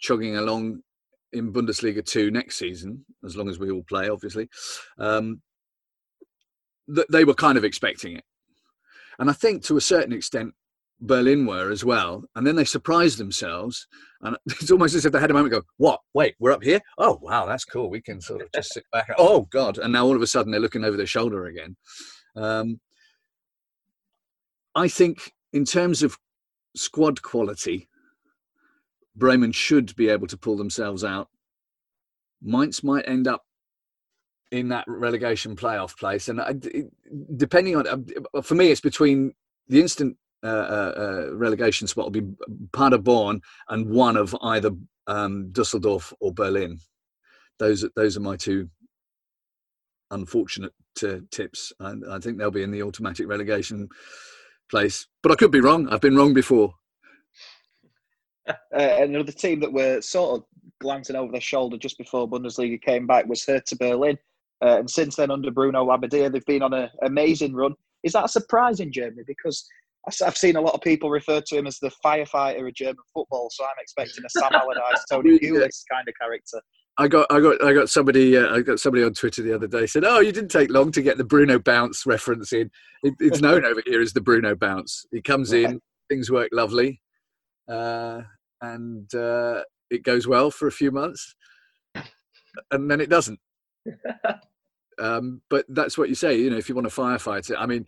chugging 0.00 0.36
along 0.36 0.80
in 1.32 1.52
Bundesliga 1.52 2.04
two 2.04 2.30
next 2.30 2.58
season, 2.58 3.04
as 3.24 3.36
long 3.36 3.48
as 3.48 3.58
we 3.58 3.70
all 3.70 3.84
play, 3.88 4.08
obviously. 4.08 4.48
Um, 4.98 5.42
they 7.10 7.24
were 7.24 7.34
kind 7.34 7.58
of 7.58 7.64
expecting 7.64 8.16
it, 8.16 8.24
and 9.18 9.28
I 9.28 9.32
think 9.32 9.64
to 9.64 9.76
a 9.76 9.80
certain 9.80 10.12
extent, 10.12 10.54
Berlin 11.00 11.46
were 11.46 11.70
as 11.70 11.84
well. 11.84 12.24
And 12.34 12.46
then 12.46 12.56
they 12.56 12.64
surprised 12.64 13.18
themselves. 13.18 13.86
And 14.22 14.36
it's 14.46 14.70
almost 14.70 14.94
as 14.94 15.04
if 15.04 15.12
they 15.12 15.20
had 15.20 15.30
a 15.30 15.34
moment 15.34 15.52
go, 15.52 15.62
What? 15.76 16.00
Wait, 16.14 16.34
we're 16.38 16.52
up 16.52 16.62
here? 16.62 16.80
Oh, 16.98 17.18
wow, 17.22 17.46
that's 17.46 17.64
cool. 17.64 17.90
We 17.90 18.00
can 18.00 18.20
sort 18.20 18.42
of 18.42 18.52
just 18.52 18.72
sit 18.72 18.84
back. 18.92 19.08
oh, 19.18 19.42
God. 19.50 19.78
And 19.78 19.92
now 19.92 20.04
all 20.04 20.16
of 20.16 20.22
a 20.22 20.26
sudden 20.26 20.50
they're 20.50 20.60
looking 20.60 20.84
over 20.84 20.96
their 20.96 21.06
shoulder 21.06 21.46
again. 21.46 21.76
Um, 22.36 22.80
I 24.74 24.88
think, 24.88 25.32
in 25.52 25.64
terms 25.64 26.02
of 26.02 26.16
squad 26.76 27.22
quality, 27.22 27.88
Bremen 29.16 29.52
should 29.52 29.96
be 29.96 30.08
able 30.08 30.28
to 30.28 30.36
pull 30.36 30.56
themselves 30.56 31.02
out. 31.02 31.28
Mainz 32.40 32.84
might 32.84 33.08
end 33.08 33.26
up 33.26 33.44
in 34.50 34.68
that 34.68 34.84
relegation 34.88 35.56
playoff 35.56 35.96
place. 35.96 36.28
And 36.28 36.40
depending 37.36 37.76
on, 37.76 37.86
uh, 38.34 38.42
for 38.42 38.54
me, 38.54 38.70
it's 38.70 38.80
between 38.80 39.34
the 39.68 39.80
instant 39.80 40.16
uh, 40.42 40.46
uh, 40.46 40.92
uh, 40.96 41.34
relegation 41.34 41.86
spot 41.86 42.06
will 42.06 42.22
be 42.22 42.28
Paderborn 42.72 43.40
and 43.68 43.90
one 43.90 44.16
of 44.16 44.36
either 44.42 44.70
um, 45.06 45.50
Dusseldorf 45.52 46.12
or 46.20 46.32
Berlin. 46.32 46.78
Those 47.58 47.84
those 47.96 48.16
are 48.16 48.20
my 48.20 48.36
two 48.36 48.68
unfortunate 50.10 50.72
uh, 51.02 51.18
tips. 51.30 51.72
I, 51.80 51.94
I, 52.10 52.18
think 52.20 52.38
they'll 52.38 52.50
be 52.50 52.62
in 52.62 52.70
the 52.70 52.82
automatic 52.82 53.28
relegation 53.28 53.88
place, 54.70 55.06
but 55.22 55.32
I 55.32 55.34
could 55.34 55.50
be 55.50 55.60
wrong. 55.60 55.88
I've 55.88 56.00
been 56.00 56.16
wrong 56.16 56.34
before. 56.34 56.74
Uh, 58.48 58.54
another 58.72 59.32
team 59.32 59.60
that 59.60 59.72
were 59.72 60.00
sort 60.00 60.38
of 60.38 60.46
glancing 60.80 61.16
over 61.16 61.32
their 61.32 61.40
shoulder 61.40 61.76
just 61.76 61.98
before 61.98 62.28
Bundesliga 62.28 62.80
came 62.80 63.06
back 63.06 63.26
was 63.26 63.44
Hertha 63.44 63.76
Berlin, 63.76 64.16
uh, 64.64 64.78
and 64.78 64.90
since 64.90 65.16
then 65.16 65.30
under 65.30 65.50
Bruno 65.50 65.84
Labbadia, 65.84 66.30
they've 66.30 66.44
been 66.46 66.62
on 66.62 66.74
an 66.74 66.90
amazing 67.02 67.54
run. 67.54 67.74
Is 68.02 68.12
that 68.12 68.30
surprising, 68.30 68.92
Germany? 68.92 69.22
Because 69.26 69.66
I've 70.24 70.36
seen 70.36 70.56
a 70.56 70.60
lot 70.60 70.74
of 70.74 70.80
people 70.80 71.10
refer 71.10 71.40
to 71.40 71.56
him 71.56 71.66
as 71.66 71.78
the 71.78 71.90
firefighter 72.04 72.66
of 72.66 72.74
German 72.74 73.02
football, 73.12 73.48
so 73.50 73.64
I'm 73.64 73.76
expecting 73.80 74.24
a 74.24 74.30
Sam 74.30 74.52
Allardyce, 74.52 75.04
Tony 75.10 75.38
Pulis 75.38 75.82
kind 75.90 76.08
of 76.08 76.14
character. 76.20 76.60
I 77.00 77.06
got, 77.06 77.26
I 77.30 77.40
got, 77.40 77.62
I 77.64 77.72
got 77.72 77.88
somebody, 77.88 78.36
uh, 78.36 78.54
I 78.54 78.60
got 78.60 78.80
somebody 78.80 79.04
on 79.04 79.14
Twitter 79.14 79.42
the 79.42 79.54
other 79.54 79.68
day 79.68 79.86
said, 79.86 80.04
"Oh, 80.04 80.18
you 80.18 80.32
didn't 80.32 80.50
take 80.50 80.70
long 80.70 80.90
to 80.92 81.02
get 81.02 81.16
the 81.16 81.24
Bruno 81.24 81.58
bounce 81.58 82.06
reference 82.06 82.52
in. 82.52 82.70
It, 83.04 83.14
it's 83.20 83.40
known 83.40 83.64
over 83.64 83.82
here 83.86 84.00
as 84.00 84.12
the 84.12 84.20
Bruno 84.20 84.56
bounce. 84.56 85.06
He 85.12 85.22
comes 85.22 85.52
right. 85.52 85.64
in, 85.64 85.80
things 86.08 86.30
work 86.30 86.48
lovely, 86.52 87.00
uh, 87.70 88.22
and 88.62 89.14
uh, 89.14 89.62
it 89.90 90.02
goes 90.02 90.26
well 90.26 90.50
for 90.50 90.66
a 90.66 90.72
few 90.72 90.90
months, 90.90 91.36
and 92.72 92.90
then 92.90 93.00
it 93.00 93.10
doesn't. 93.10 93.38
um, 94.98 95.42
but 95.50 95.64
that's 95.68 95.96
what 95.98 96.08
you 96.08 96.14
say. 96.14 96.38
You 96.38 96.50
know, 96.50 96.56
if 96.56 96.68
you 96.68 96.74
want 96.74 96.88
to 96.88 96.94
firefight 96.94 97.50
it, 97.50 97.56
I 97.58 97.66
mean, 97.66 97.86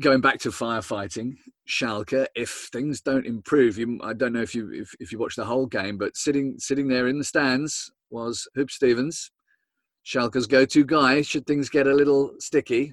going 0.00 0.20
back 0.20 0.38
to 0.40 0.50
firefighting, 0.50 1.34
Schalke, 1.68 2.26
if 2.34 2.68
things 2.72 3.00
don't 3.00 3.26
improve, 3.26 3.78
you, 3.78 3.98
I 4.02 4.12
don't 4.12 4.32
know 4.32 4.42
if 4.42 4.54
you 4.54 4.70
if, 4.72 4.94
if 5.00 5.12
you 5.12 5.18
watch 5.18 5.36
the 5.36 5.44
whole 5.44 5.66
game, 5.66 5.98
but 5.98 6.16
sitting 6.16 6.56
sitting 6.58 6.88
there 6.88 7.08
in 7.08 7.18
the 7.18 7.24
stands 7.24 7.90
was 8.10 8.48
Huub 8.56 8.70
Stevens, 8.70 9.30
Schalke's 10.04 10.46
go-to 10.46 10.84
guy. 10.84 11.22
Should 11.22 11.46
things 11.46 11.68
get 11.68 11.86
a 11.86 11.94
little 11.94 12.32
sticky, 12.38 12.92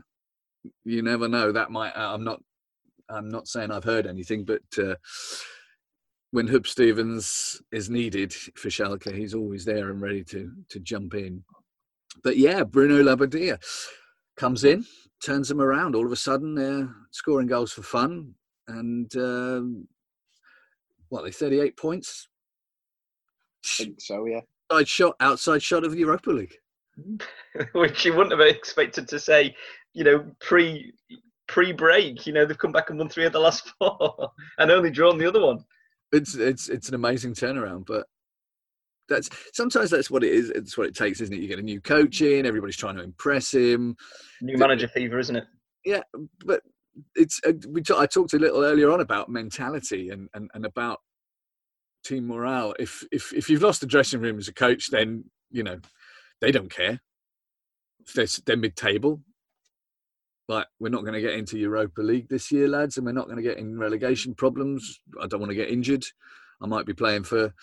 you 0.83 1.01
never 1.01 1.27
know. 1.27 1.51
That 1.51 1.71
might. 1.71 1.91
Uh, 1.95 2.13
I'm 2.13 2.23
not. 2.23 2.41
I'm 3.09 3.29
not 3.29 3.47
saying 3.47 3.71
I've 3.71 3.83
heard 3.83 4.07
anything, 4.07 4.45
but 4.45 4.61
uh, 4.77 4.95
when 6.31 6.47
Huub 6.47 6.65
Stevens 6.65 7.61
is 7.71 7.89
needed 7.89 8.33
for 8.33 8.69
Schalke, 8.69 9.13
he's 9.13 9.35
always 9.35 9.65
there 9.65 9.89
and 9.89 10.01
ready 10.01 10.23
to 10.25 10.51
to 10.69 10.79
jump 10.79 11.13
in. 11.13 11.43
But 12.23 12.37
yeah, 12.37 12.63
Bruno 12.63 13.01
Labbadia 13.01 13.57
comes 14.35 14.63
in 14.63 14.85
turns 15.23 15.47
them 15.47 15.61
around. 15.61 15.95
All 15.95 16.05
of 16.05 16.11
a 16.11 16.17
sudden, 16.17 16.53
they're 16.53 16.93
scoring 17.11 17.47
goals 17.47 17.71
for 17.71 17.81
fun, 17.81 18.33
and 18.67 19.15
um, 19.15 19.87
what 21.09 21.23
they 21.23 21.31
38 21.31 21.77
points. 21.77 22.27
I 23.65 23.83
think 23.83 24.01
so, 24.01 24.25
yeah. 24.25 24.41
Outside 24.71 24.87
shot, 24.87 25.15
outside 25.19 25.63
shot 25.63 25.83
of 25.83 25.91
the 25.91 25.99
Europa 25.99 26.31
League, 26.31 26.55
which 27.73 28.05
you 28.05 28.13
wouldn't 28.13 28.37
have 28.39 28.47
expected 28.47 29.07
to 29.07 29.19
say. 29.19 29.55
You 29.93 30.03
know, 30.03 30.25
pre 30.41 30.93
pre 31.47 31.71
break. 31.71 32.25
You 32.25 32.33
know, 32.33 32.45
they've 32.45 32.57
come 32.57 32.71
back 32.71 32.89
and 32.89 32.99
won 32.99 33.09
three 33.09 33.25
of 33.25 33.33
the 33.33 33.39
last 33.39 33.71
four, 33.79 34.31
and 34.57 34.71
only 34.71 34.89
drawn 34.89 35.17
the 35.17 35.27
other 35.27 35.41
one. 35.41 35.63
It's 36.11 36.35
it's 36.35 36.69
it's 36.69 36.89
an 36.89 36.95
amazing 36.95 37.33
turnaround, 37.33 37.85
but 37.85 38.07
that's 39.13 39.29
sometimes 39.53 39.89
that's 39.89 40.11
what 40.11 40.23
it 40.23 40.31
is. 40.31 40.49
It's 40.49 40.77
what 40.77 40.87
it 40.87 40.95
takes, 40.95 41.21
isn't 41.21 41.33
it? 41.33 41.41
You 41.41 41.47
get 41.47 41.59
a 41.59 41.63
new 41.63 41.81
coach 41.81 42.21
in, 42.21 42.45
everybody's 42.45 42.77
trying 42.77 42.95
to 42.97 43.03
impress 43.03 43.53
him. 43.53 43.95
New 44.41 44.57
manager 44.57 44.87
fever, 44.87 45.19
isn't 45.19 45.35
it? 45.35 45.45
Yeah, 45.85 46.01
but 46.45 46.61
it's 47.15 47.39
uh, 47.45 47.53
we. 47.69 47.81
T- 47.81 47.93
I 47.97 48.05
talked 48.05 48.33
a 48.33 48.39
little 48.39 48.63
earlier 48.63 48.91
on 48.91 49.01
about 49.01 49.29
mentality 49.29 50.09
and, 50.09 50.29
and, 50.33 50.49
and 50.53 50.65
about 50.65 50.99
team 52.03 52.27
morale. 52.27 52.75
If 52.79 53.03
if 53.11 53.33
if 53.33 53.49
you've 53.49 53.63
lost 53.63 53.81
the 53.81 53.87
dressing 53.87 54.21
room 54.21 54.37
as 54.37 54.47
a 54.47 54.53
coach, 54.53 54.89
then 54.91 55.25
you 55.49 55.63
know 55.63 55.79
they 56.41 56.51
don't 56.51 56.73
care. 56.73 56.99
If 58.05 58.13
they're, 58.13 58.27
they're 58.45 58.57
mid-table, 58.57 59.21
like 60.49 60.67
we're 60.79 60.89
not 60.89 61.01
going 61.01 61.13
to 61.13 61.21
get 61.21 61.35
into 61.35 61.57
Europa 61.57 62.01
League 62.01 62.27
this 62.27 62.51
year, 62.51 62.67
lads, 62.67 62.97
and 62.97 63.05
we're 63.05 63.13
not 63.13 63.25
going 63.27 63.37
to 63.37 63.43
get 63.43 63.57
in 63.57 63.79
relegation 63.79 64.35
problems. 64.35 64.99
I 65.21 65.27
don't 65.27 65.39
want 65.39 65.51
to 65.51 65.55
get 65.55 65.69
injured. 65.69 66.03
I 66.61 66.67
might 66.67 66.85
be 66.85 66.93
playing 66.93 67.23
for 67.23 67.53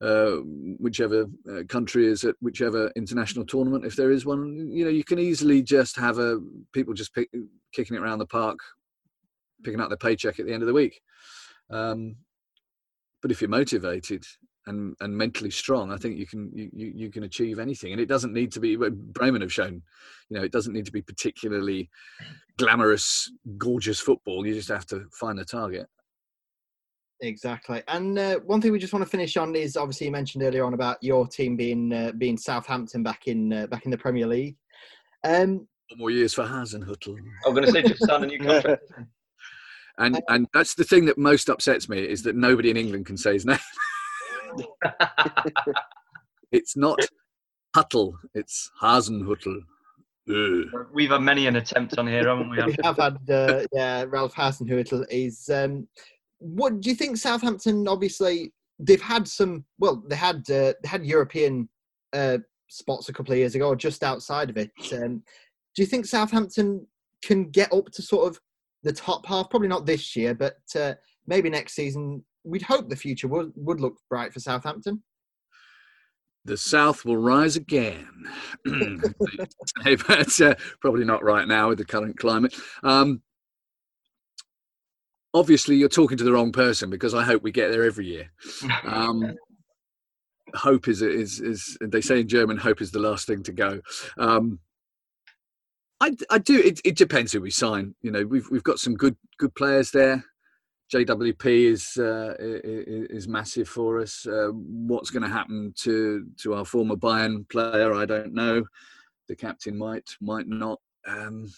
uh, 0.00 0.36
whichever 0.78 1.26
uh, 1.50 1.62
country 1.68 2.06
is 2.06 2.24
at 2.24 2.34
whichever 2.40 2.90
international 2.96 3.44
tournament, 3.44 3.84
if 3.84 3.96
there 3.96 4.10
is 4.10 4.24
one, 4.24 4.70
you 4.70 4.84
know, 4.84 4.90
you 4.90 5.04
can 5.04 5.18
easily 5.18 5.62
just 5.62 5.96
have 5.96 6.18
a 6.18 6.38
people 6.72 6.94
just 6.94 7.14
pick, 7.14 7.28
kicking 7.72 7.96
it 7.96 8.02
around 8.02 8.18
the 8.18 8.26
park, 8.26 8.58
picking 9.62 9.80
up 9.80 9.88
their 9.88 9.98
paycheck 9.98 10.38
at 10.38 10.46
the 10.46 10.52
end 10.52 10.62
of 10.62 10.66
the 10.66 10.72
week. 10.72 11.00
Um, 11.70 12.16
but 13.22 13.30
if 13.30 13.40
you're 13.40 13.50
motivated 13.50 14.24
and 14.66 14.94
and 15.00 15.16
mentally 15.16 15.50
strong, 15.50 15.92
I 15.92 15.96
think 15.96 16.16
you 16.16 16.26
can 16.26 16.50
you, 16.54 16.70
you 16.72 17.10
can 17.10 17.24
achieve 17.24 17.58
anything. 17.58 17.92
And 17.92 18.00
it 18.00 18.08
doesn't 18.08 18.32
need 18.32 18.52
to 18.52 18.60
be. 18.60 18.76
Bremen 18.76 19.42
have 19.42 19.52
shown, 19.52 19.82
you 20.30 20.38
know, 20.38 20.44
it 20.44 20.52
doesn't 20.52 20.72
need 20.72 20.86
to 20.86 20.92
be 20.92 21.02
particularly 21.02 21.90
glamorous, 22.56 23.30
gorgeous 23.58 24.00
football. 24.00 24.46
You 24.46 24.54
just 24.54 24.68
have 24.68 24.86
to 24.86 25.04
find 25.12 25.38
the 25.38 25.44
target. 25.44 25.86
Exactly. 27.22 27.82
And 27.88 28.18
uh, 28.18 28.38
one 28.40 28.60
thing 28.60 28.72
we 28.72 28.78
just 28.78 28.92
want 28.92 29.04
to 29.04 29.10
finish 29.10 29.36
on 29.36 29.54
is 29.54 29.76
obviously 29.76 30.06
you 30.06 30.12
mentioned 30.12 30.42
earlier 30.42 30.64
on 30.64 30.74
about 30.74 30.96
your 31.02 31.26
team 31.26 31.56
being 31.56 31.92
uh, 31.92 32.12
being 32.16 32.38
Southampton 32.38 33.02
back 33.02 33.26
in 33.26 33.52
uh, 33.52 33.66
back 33.66 33.84
in 33.84 33.90
the 33.90 33.98
Premier 33.98 34.26
League. 34.26 34.56
Um, 35.24 35.68
Four 35.90 35.98
more 35.98 36.10
years 36.10 36.32
for 36.32 36.44
Hasenhüttl. 36.44 37.16
I'm 37.46 37.54
going 37.54 37.66
to 37.66 37.72
say 37.72 37.82
just 37.82 38.06
sign 38.06 38.24
a 38.24 38.26
new 38.26 38.38
contract. 38.38 38.84
and 39.98 40.20
and 40.28 40.46
that's 40.54 40.74
the 40.74 40.84
thing 40.84 41.04
that 41.06 41.18
most 41.18 41.50
upsets 41.50 41.88
me 41.88 41.98
is 41.98 42.22
that 42.22 42.36
nobody 42.36 42.70
in 42.70 42.76
England 42.76 43.06
can 43.06 43.16
say 43.16 43.34
his 43.34 43.44
name. 43.44 43.58
it's 46.52 46.76
not 46.76 46.98
Huttle, 47.76 48.14
it's 48.34 48.70
Hasenhüttl. 48.80 49.60
Ugh. 50.28 50.86
We've 50.92 51.10
had 51.10 51.22
many 51.22 51.46
an 51.48 51.56
attempt 51.56 51.98
on 51.98 52.06
here, 52.06 52.28
haven't 52.28 52.50
we? 52.50 52.62
we 52.64 52.76
have 52.82 52.96
had 52.96 53.18
uh, 53.30 53.66
yeah 53.72 54.04
Ralph 54.08 54.34
Hasenhüttl 54.34 55.04
is. 55.10 55.50
Um, 55.50 55.86
what 56.40 56.80
do 56.80 56.90
you 56.90 56.96
think? 56.96 57.16
Southampton 57.16 57.86
obviously 57.86 58.52
they've 58.80 59.00
had 59.00 59.28
some. 59.28 59.64
Well, 59.78 60.02
they 60.08 60.16
had 60.16 60.38
uh, 60.50 60.74
they 60.82 60.88
had 60.88 61.04
European 61.04 61.68
uh, 62.12 62.38
spots 62.68 63.08
a 63.08 63.12
couple 63.12 63.32
of 63.32 63.38
years 63.38 63.54
ago, 63.54 63.68
or 63.68 63.76
just 63.76 64.02
outside 64.02 64.50
of 64.50 64.56
it. 64.56 64.70
Um, 64.92 65.22
do 65.74 65.82
you 65.82 65.86
think 65.86 66.06
Southampton 66.06 66.86
can 67.22 67.50
get 67.50 67.72
up 67.72 67.90
to 67.92 68.02
sort 68.02 68.28
of 68.28 68.40
the 68.82 68.92
top 68.92 69.26
half? 69.26 69.50
Probably 69.50 69.68
not 69.68 69.86
this 69.86 70.16
year, 70.16 70.34
but 70.34 70.58
uh, 70.74 70.94
maybe 71.26 71.50
next 71.50 71.74
season. 71.74 72.24
We'd 72.42 72.62
hope 72.62 72.88
the 72.88 72.96
future 72.96 73.28
would 73.28 73.52
would 73.54 73.80
look 73.80 73.98
bright 74.08 74.32
for 74.32 74.40
Southampton. 74.40 75.02
The 76.46 76.56
South 76.56 77.04
will 77.04 77.18
rise 77.18 77.56
again. 77.56 78.08
but 78.64 80.40
uh, 80.40 80.54
probably 80.80 81.04
not 81.04 81.22
right 81.22 81.46
now 81.46 81.68
with 81.68 81.78
the 81.78 81.84
current 81.84 82.18
climate. 82.18 82.54
Um, 82.82 83.20
obviously, 85.34 85.76
you're 85.76 85.88
talking 85.88 86.18
to 86.18 86.24
the 86.24 86.32
wrong 86.32 86.52
person 86.52 86.90
because 86.90 87.14
I 87.14 87.22
hope 87.22 87.42
we 87.42 87.52
get 87.52 87.70
there 87.70 87.84
every 87.84 88.06
year. 88.06 88.30
Um, 88.84 89.34
hope 90.54 90.88
is 90.88 91.00
is 91.00 91.40
is 91.40 91.78
they 91.80 92.00
say 92.00 92.20
in 92.20 92.28
German, 92.28 92.56
hope 92.56 92.80
is 92.80 92.90
the 92.90 92.98
last 92.98 93.26
thing 93.26 93.42
to 93.44 93.52
go. 93.52 93.80
Um, 94.18 94.58
I, 96.00 96.16
I 96.30 96.38
do. 96.38 96.58
It, 96.58 96.80
it 96.84 96.96
depends 96.96 97.32
who 97.32 97.40
we 97.40 97.50
sign. 97.50 97.94
You 98.02 98.10
know, 98.10 98.24
we've 98.24 98.48
we've 98.50 98.64
got 98.64 98.78
some 98.78 98.94
good 98.94 99.16
good 99.38 99.54
players 99.54 99.90
there. 99.90 100.24
JWP 100.92 101.70
is 101.70 101.96
uh, 101.98 102.34
is 102.38 103.28
massive 103.28 103.68
for 103.68 104.00
us. 104.00 104.26
Uh, 104.26 104.48
what's 104.52 105.10
going 105.10 105.22
to 105.22 105.28
happen 105.28 105.72
to 105.78 106.26
to 106.38 106.54
our 106.54 106.64
former 106.64 106.96
Bayern 106.96 107.48
player? 107.48 107.94
I 107.94 108.06
don't 108.06 108.34
know. 108.34 108.64
The 109.28 109.36
captain 109.36 109.76
might 109.76 110.16
might 110.20 110.48
not. 110.48 110.80
Um, 111.06 111.52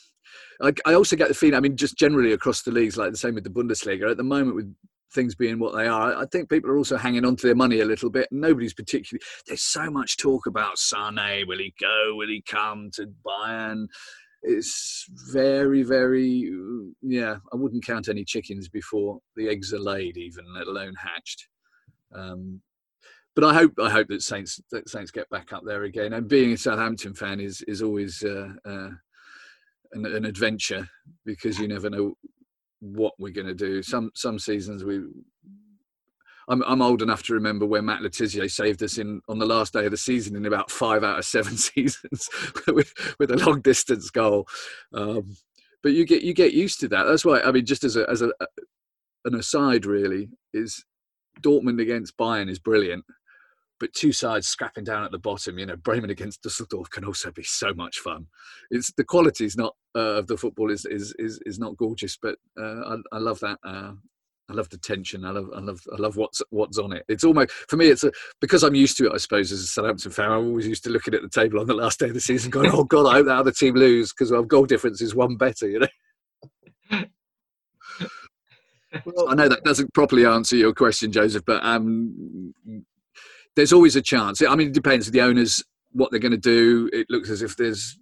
I, 0.61 0.73
I, 0.87 0.95
also 0.95 1.17
get 1.17 1.29
the 1.29 1.35
feeling. 1.35 1.55
I 1.55 1.61
mean, 1.61 1.77
just 1.77 1.97
generally 1.97 2.33
across 2.33 2.63
the 2.63 2.71
leagues, 2.71 2.97
like 2.97 3.11
the 3.11 3.19
same 3.19 3.35
with 3.35 3.45
the 3.45 3.51
Bundesliga 3.51 4.11
at 4.11 4.17
the 4.17 4.23
moment, 4.23 4.57
with 4.57 4.75
things 5.13 5.35
being 5.35 5.59
what 5.59 5.75
they 5.75 5.87
are, 5.87 6.17
I 6.17 6.25
think 6.27 6.49
people 6.49 6.71
are 6.71 6.79
also 6.79 6.97
hanging 6.97 7.25
on 7.25 7.37
to 7.37 7.47
their 7.47 7.55
money 7.55 7.81
a 7.81 7.85
little 7.85 8.11
bit. 8.11 8.29
Nobody's 8.31 8.75
particularly. 8.75 9.23
There's 9.47 9.63
so 9.63 9.91
much 9.91 10.17
talk 10.17 10.47
about 10.47 10.79
Sane. 10.79 11.47
Will 11.47 11.59
he 11.59 11.75
go? 11.81 12.15
Will 12.17 12.29
he 12.29 12.43
come 12.47 12.91
to 12.95 13.09
Bayern? 13.27 13.87
it's 14.43 15.07
very 15.33 15.83
very 15.83 16.53
yeah 17.01 17.37
i 17.53 17.57
wouldn't 17.57 17.85
count 17.87 18.09
any 18.09 18.25
chickens 18.25 18.69
before 18.69 19.21
the 19.37 19.49
eggs 19.49 19.73
are 19.73 19.79
laid 19.79 20.17
even 20.17 20.45
let 20.55 20.67
alone 20.67 20.95
hatched 20.97 21.47
um, 22.15 22.61
but 23.35 23.45
i 23.45 23.55
hope 23.55 23.73
i 23.81 23.89
hope 23.89 24.09
that 24.09 24.23
saints 24.23 24.61
that 24.73 24.89
saints 24.89 25.13
get 25.13 25.31
back 25.31 25.53
up 25.53 25.63
there 25.65 25.85
again 25.85 26.15
and 26.15 26.29
being 26.29 26.53
a 26.53 26.57
southampton 26.57 27.15
fan 27.15 27.39
is 27.39 27.63
is 27.63 27.83
always 27.83 28.23
uh, 28.25 28.49
uh, 28.65 28.91
an, 29.93 30.07
an 30.07 30.25
adventure 30.25 30.89
because 31.25 31.59
you 31.59 31.69
never 31.69 31.91
know 31.91 32.15
what 32.81 33.13
we're 33.19 33.33
going 33.33 33.47
to 33.47 33.55
do 33.55 33.83
some 33.83 34.11
some 34.15 34.39
seasons 34.39 34.85
we 34.85 35.03
I'm, 36.49 36.63
I'm 36.65 36.83
old 36.83 37.03
enough 37.03 37.23
to 37.25 37.35
remember 37.35 37.67
when 37.67 37.85
Matt 37.85 38.03
Le 38.03 38.11
Tissier 38.11 38.51
saved 38.51 38.83
us 38.83 38.99
in 38.99 39.21
on 39.29 39.39
the 39.39 39.47
last 39.47 39.73
day 39.73 39.85
of 39.85 39.91
the 39.91 39.97
season 39.97 40.37
in 40.37 40.47
about 40.47 40.71
five 40.71 41.05
out 41.05 41.19
of 41.19 41.25
seven 41.25 41.57
seasons 41.57 42.29
with 42.67 42.93
with 43.19 43.31
a 43.31 43.37
long 43.37 43.61
distance 43.61 44.11
goal. 44.11 44.47
Um, 44.93 45.37
but 45.83 45.93
you 45.93 46.05
get 46.05 46.23
you 46.23 46.35
get 46.35 46.53
used 46.53 46.81
to 46.81 46.89
that. 46.89 47.05
That's 47.05 47.25
why 47.25 47.41
I 47.41 47.53
mean, 47.53 47.65
just 47.65 47.85
as 47.85 47.97
a 47.97 48.09
as 48.11 48.23
a 48.23 48.33
an 49.25 49.35
aside, 49.37 49.87
really, 49.87 50.29
is 50.53 50.85
Dortmund 51.41 51.81
against 51.81 52.17
Bayern 52.17 52.51
is 52.51 52.59
brilliant, 52.59 53.05
but 53.83 53.93
two 53.95 54.13
sides 54.13 54.47
scrapping 54.47 54.85
down 54.85 55.03
at 55.03 55.11
the 55.11 55.19
bottom. 55.19 55.59
You 55.59 55.67
know, 55.67 55.75
Bremen 55.75 56.11
against 56.11 56.41
Dusseldorf 56.41 56.89
can 56.91 57.05
also 57.05 57.33
be 57.33 57.43
so 57.43 57.75
much 57.75 57.99
fun. 57.99 58.29
It's 58.71 58.93
the 58.93 59.03
quality 59.03 59.45
is 59.45 59.57
not 59.57 59.75
uh, 59.97 60.19
of 60.19 60.29
the 60.29 60.37
football 60.37 60.71
is 60.71 60.87
is 60.87 61.13
is, 61.19 61.41
is 61.45 61.59
not 61.59 61.77
gorgeous, 61.77 62.17
but 62.17 62.37
uh, 62.57 62.95
I, 62.95 63.17
I 63.17 63.19
love 63.19 63.41
that. 63.41 63.59
Uh, 63.65 63.95
I 64.49 64.55
love 64.55 64.69
the 64.69 64.79
tension. 64.79 65.25
I 65.25 65.31
love, 65.31 65.51
I 65.55 65.59
love, 65.59 65.81
I 65.93 66.01
love 66.01 66.17
what's 66.17 66.41
what's 66.51 66.79
on 66.79 66.93
it. 66.93 67.05
It's 67.09 67.25
almost 67.25 67.51
for 67.51 67.77
me. 67.77 67.89
It's 67.89 68.05
a 68.05 68.13
because 68.41 68.63
I'm 68.63 68.77
used 68.77 68.97
to 68.99 69.07
it. 69.07 69.15
I 69.15 69.17
suppose 69.17 69.51
as 69.51 69.63
a 69.63 69.67
Southampton 69.67 70.13
fan, 70.13 70.31
I'm 70.31 70.47
always 70.47 70.69
used 70.69 70.85
to 70.85 70.91
looking 70.91 71.15
at 71.15 71.23
the 71.23 71.29
table 71.29 71.59
on 71.59 71.67
the 71.67 71.75
last 71.75 71.99
day 71.99 72.07
of 72.07 72.15
the 72.15 72.21
season, 72.21 72.53
going, 72.53 72.71
"Oh 72.73 72.85
God, 72.85 73.09
I 73.09 73.15
hope 73.15 73.27
that 73.27 73.37
other 73.37 73.51
team 73.51 73.75
lose 73.75 74.13
because 74.13 74.31
our 74.31 74.45
goal 74.45 74.65
difference 74.65 75.03
is 75.03 75.17
one 75.17 75.35
better." 75.35 75.69
You 75.69 75.81
know. 75.81 77.05
well, 79.05 79.29
I 79.29 79.35
know 79.35 79.49
that 79.49 79.65
doesn't 79.65 79.93
properly 79.93 80.25
answer 80.25 80.55
your 80.55 80.73
question, 80.73 81.11
Joseph, 81.11 81.43
but 81.45 81.65
um, 81.65 82.55
there's 83.57 83.73
always 83.73 83.97
a 83.97 84.03
chance. 84.03 84.43
I 84.43 84.55
mean, 84.55 84.69
it 84.69 84.75
depends. 84.75 85.11
The 85.11 85.21
owners, 85.21 85.63
what 85.93 86.11
they're 86.11 86.21
going 86.21 86.33
to 86.33 86.39
do. 86.39 86.89
It 86.93 87.07
looks 87.11 87.31
as 87.31 87.43
if 87.43 87.57
there's 87.57 87.99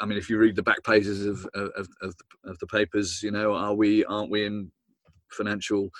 I 0.00 0.06
mean, 0.06 0.18
if 0.18 0.28
you 0.28 0.38
read 0.38 0.56
the 0.56 0.62
back 0.62 0.82
pages 0.84 1.24
of 1.24 1.46
of, 1.54 1.88
of, 2.02 2.14
of 2.44 2.58
the 2.58 2.66
papers, 2.66 3.22
you 3.22 3.30
know, 3.30 3.54
are 3.54 3.74
we, 3.74 4.04
aren't 4.04 4.30
we 4.30 4.44
in 4.44 4.70
financial 5.30 5.90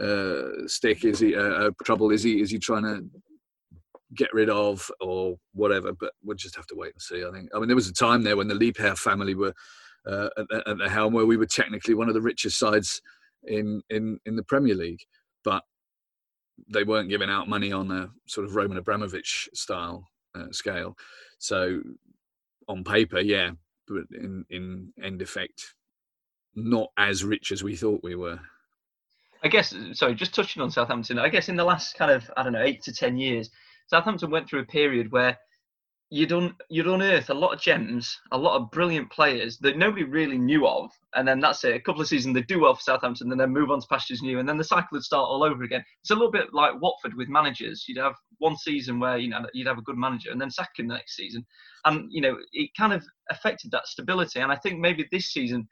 uh, 0.00 0.66
stick? 0.66 1.04
Is 1.04 1.20
he 1.20 1.36
uh, 1.36 1.40
uh, 1.40 1.70
trouble? 1.84 2.10
Is 2.10 2.22
he 2.22 2.40
is 2.40 2.50
he 2.50 2.58
trying 2.58 2.84
to 2.84 3.04
get 4.14 4.32
rid 4.32 4.50
of 4.50 4.90
or 5.00 5.36
whatever? 5.54 5.92
But 5.92 6.12
we'll 6.22 6.36
just 6.36 6.56
have 6.56 6.66
to 6.68 6.76
wait 6.76 6.92
and 6.94 7.02
see. 7.02 7.24
I 7.24 7.30
think. 7.32 7.50
I 7.54 7.58
mean, 7.58 7.68
there 7.68 7.76
was 7.76 7.88
a 7.88 7.92
time 7.92 8.22
there 8.22 8.36
when 8.36 8.48
the 8.48 8.54
Liebherr 8.54 8.96
family 8.96 9.34
were 9.34 9.54
uh, 10.06 10.28
at, 10.36 10.48
the, 10.48 10.62
at 10.66 10.78
the 10.78 10.88
helm, 10.88 11.12
where 11.12 11.26
we 11.26 11.36
were 11.36 11.46
technically 11.46 11.94
one 11.94 12.08
of 12.08 12.14
the 12.14 12.20
richest 12.20 12.58
sides 12.58 13.00
in 13.44 13.82
in 13.90 14.18
in 14.24 14.36
the 14.36 14.44
Premier 14.44 14.74
League, 14.74 15.02
but 15.44 15.62
they 16.68 16.84
weren't 16.84 17.08
giving 17.08 17.30
out 17.30 17.48
money 17.48 17.72
on 17.72 17.90
a 17.90 18.10
sort 18.26 18.46
of 18.46 18.54
Roman 18.54 18.78
Abramovich 18.78 19.48
style 19.54 20.08
uh, 20.34 20.50
scale. 20.50 20.96
So 21.38 21.80
on 22.68 22.84
paper, 22.84 23.20
yeah, 23.20 23.50
but 23.88 24.04
in 24.12 24.44
in 24.50 24.92
end 25.02 25.22
effect, 25.22 25.74
not 26.54 26.90
as 26.96 27.24
rich 27.24 27.52
as 27.52 27.62
we 27.62 27.76
thought 27.76 28.02
we 28.02 28.14
were. 28.14 28.38
I 29.44 29.48
guess, 29.48 29.74
sorry, 29.94 30.14
just 30.14 30.34
touching 30.34 30.62
on 30.62 30.70
Southampton, 30.70 31.18
I 31.18 31.28
guess 31.28 31.48
in 31.48 31.56
the 31.56 31.64
last 31.64 31.96
kind 31.96 32.12
of, 32.12 32.30
I 32.36 32.44
don't 32.44 32.52
know, 32.52 32.62
eight 32.62 32.80
to 32.84 32.92
10 32.92 33.16
years, 33.16 33.50
Southampton 33.88 34.30
went 34.30 34.48
through 34.48 34.60
a 34.60 34.66
period 34.66 35.10
where 35.10 35.36
you'd, 36.12 36.30
un, 36.30 36.54
you'd 36.68 36.86
unearth 36.86 37.30
a 37.30 37.34
lot 37.34 37.54
of 37.54 37.60
gems, 37.60 38.20
a 38.32 38.36
lot 38.36 38.60
of 38.60 38.70
brilliant 38.70 39.10
players 39.10 39.56
that 39.60 39.78
nobody 39.78 40.04
really 40.04 40.36
knew 40.36 40.66
of. 40.66 40.90
And 41.14 41.26
then 41.26 41.40
that's 41.40 41.64
it. 41.64 41.74
A 41.74 41.80
couple 41.80 42.02
of 42.02 42.06
seasons, 42.06 42.34
they 42.34 42.42
do 42.42 42.60
well 42.60 42.74
for 42.74 42.82
Southampton, 42.82 43.32
and 43.32 43.40
then 43.40 43.50
move 43.50 43.70
on 43.70 43.80
to 43.80 43.86
pastures 43.86 44.20
new. 44.20 44.38
And 44.38 44.46
then 44.46 44.58
the 44.58 44.64
cycle 44.64 44.88
would 44.92 45.04
start 45.04 45.26
all 45.26 45.42
over 45.42 45.62
again. 45.62 45.82
It's 46.02 46.10
a 46.10 46.14
little 46.14 46.30
bit 46.30 46.52
like 46.52 46.78
Watford 46.82 47.14
with 47.14 47.30
managers. 47.30 47.86
You'd 47.88 47.96
have 47.96 48.14
one 48.36 48.58
season 48.58 49.00
where, 49.00 49.16
you 49.16 49.30
know, 49.30 49.40
you'd 49.54 49.66
have 49.66 49.78
a 49.78 49.82
good 49.82 49.96
manager, 49.96 50.30
and 50.30 50.38
then 50.38 50.50
second 50.50 50.88
the 50.88 50.94
next 50.94 51.16
season. 51.16 51.46
And, 51.86 52.12
you 52.12 52.20
know, 52.20 52.36
it 52.52 52.68
kind 52.76 52.92
of 52.92 53.02
affected 53.30 53.70
that 53.70 53.86
stability. 53.86 54.40
And 54.40 54.52
I 54.52 54.56
think 54.56 54.80
maybe 54.80 55.08
this 55.10 55.32
season, 55.32 55.66